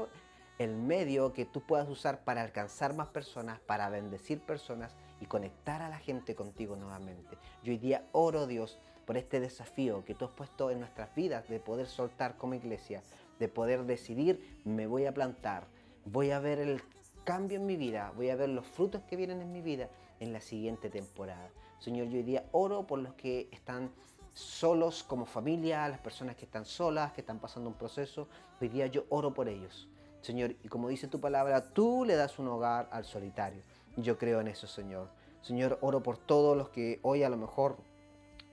el 0.60 0.76
medio 0.76 1.32
que 1.32 1.46
tú 1.46 1.62
puedas 1.62 1.88
usar 1.88 2.24
para 2.24 2.42
alcanzar 2.42 2.94
más 2.94 3.08
personas, 3.08 3.60
para 3.62 3.90
bendecir 3.90 4.42
personas 4.42 4.94
y 5.22 5.26
conectar 5.26 5.82
a 5.82 5.90
la 5.90 6.00
gente 6.00 6.36
contigo 6.36 6.76
nuevamente. 6.76 7.38
Yo 7.64 7.72
hoy 7.72 7.78
día 7.78 8.06
oro, 8.12 8.46
Dios, 8.46 8.78
por 9.06 9.16
este 9.16 9.40
desafío 9.40 10.04
que 10.04 10.14
tú 10.14 10.26
has 10.26 10.32
puesto 10.32 10.70
en 10.70 10.80
nuestras 10.80 11.16
vidas 11.16 11.48
de 11.48 11.60
poder 11.60 11.88
soltar 11.88 12.36
como 12.36 12.56
iglesia, 12.56 13.04
de 13.40 13.48
poder 13.48 13.86
decidir, 13.86 14.60
me 14.66 14.86
voy 14.86 15.06
a 15.06 15.14
plantar, 15.14 15.66
voy 16.06 16.32
a 16.32 16.40
ver 16.40 16.60
el 16.60 16.82
cambio 17.24 17.58
en 17.58 17.66
mi 17.66 17.78
vida, 17.78 18.12
voy 18.16 18.30
a 18.30 18.36
ver 18.36 18.50
los 18.50 18.68
frutos 18.68 19.02
que 19.04 19.16
vienen 19.16 19.42
en 19.42 19.52
mi 19.52 19.62
vida 19.62 19.90
en 20.22 20.32
la 20.32 20.40
siguiente 20.40 20.90
temporada. 20.90 21.52
Señor, 21.80 22.08
yo 22.08 22.20
hoy 22.20 22.40
oro 22.54 22.88
por 22.88 23.00
los 23.00 23.14
que 23.16 23.50
están 23.52 23.92
solos 24.34 25.04
como 25.04 25.26
familia, 25.26 25.90
las 25.90 26.00
personas 26.00 26.36
que 26.38 26.46
están 26.46 26.64
solas, 26.64 27.12
que 27.12 27.22
están 27.22 27.40
pasando 27.40 27.70
un 27.70 27.76
proceso. 27.76 28.28
Hoy 28.62 28.70
día 28.70 28.88
yo 28.88 29.04
oro 29.10 29.34
por 29.34 29.50
ellos. 29.50 29.90
Señor, 30.22 30.56
y 30.64 30.68
como 30.68 30.88
dice 30.88 31.08
tu 31.08 31.20
palabra, 31.20 31.74
tú 31.74 32.06
le 32.06 32.16
das 32.16 32.38
un 32.38 32.48
hogar 32.48 32.88
al 32.92 33.04
solitario. 33.04 33.64
Yo 33.98 34.18
creo 34.18 34.40
en 34.40 34.48
eso, 34.48 34.68
Señor. 34.68 35.10
Señor, 35.42 35.80
oro 35.82 36.04
por 36.04 36.18
todos 36.18 36.56
los 36.56 36.70
que 36.70 37.00
hoy 37.02 37.24
a 37.24 37.30
lo 37.30 37.38
mejor 37.38 37.78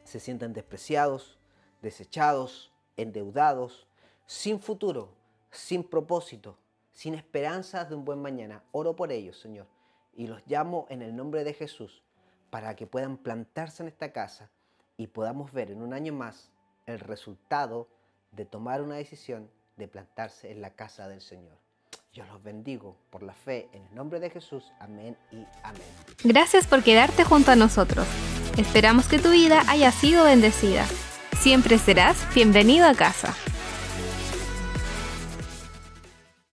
se 0.04 0.20
sienten 0.20 0.54
despreciados, 0.54 1.38
desechados, 1.83 2.72
endeudados, 2.96 3.87
sin 4.26 4.59
futuro, 4.59 5.11
sin 5.50 5.85
propósito, 5.85 6.57
sin 6.92 7.14
esperanzas 7.14 7.90
de 7.90 7.94
un 7.94 8.07
buen 8.07 8.22
mañana. 8.22 8.64
Oro 8.72 8.96
por 8.96 9.12
ellos, 9.12 9.38
Señor, 9.38 9.66
y 10.18 10.26
los 10.26 10.42
llamo 10.46 10.87
en 10.90 11.00
el 11.00 11.16
nombre 11.16 11.44
de 11.44 11.54
Jesús 11.54 12.02
para 12.50 12.74
que 12.74 12.87
puedan 12.87 13.16
plantarse 13.16 13.85
en 13.85 13.88
esta 13.88 14.12
casa 14.12 14.50
y 14.96 15.07
podamos 15.07 15.52
ver 15.52 15.70
en 15.70 15.81
un 15.81 15.94
año 15.94 16.12
más 16.12 16.50
el 16.87 16.98
resultado 16.98 17.88
de 18.33 18.44
tomar 18.44 18.83
una 18.83 18.96
decisión 18.96 19.48
de 19.76 19.87
plantarse 19.87 20.50
en 20.50 20.61
la 20.61 20.70
casa 20.70 21.09
del 21.09 21.20
Señor. 21.20 21.57
Yo 22.12 22.24
los 22.26 22.42
bendigo 22.42 22.96
por 23.11 23.22
la 23.22 23.33
fe 23.33 23.68
en 23.72 23.85
el 23.87 23.94
nombre 23.94 24.18
de 24.18 24.28
Jesús. 24.28 24.64
Amén 24.81 25.16
y 25.31 25.46
amén. 25.62 25.83
Gracias 26.24 26.66
por 26.66 26.83
quedarte 26.83 27.22
junto 27.22 27.52
a 27.52 27.57
nosotros. 27.57 28.07
Esperamos 28.59 29.07
que 29.07 29.20
tu 29.20 29.31
vida 29.31 29.62
haya 29.68 29.92
sido 29.92 30.24
bendecida. 30.24 30.85
Siempre 31.38 31.78
serás 31.78 32.16
bienvenido 32.35 32.88
a 32.88 32.94
casa. 32.94 33.37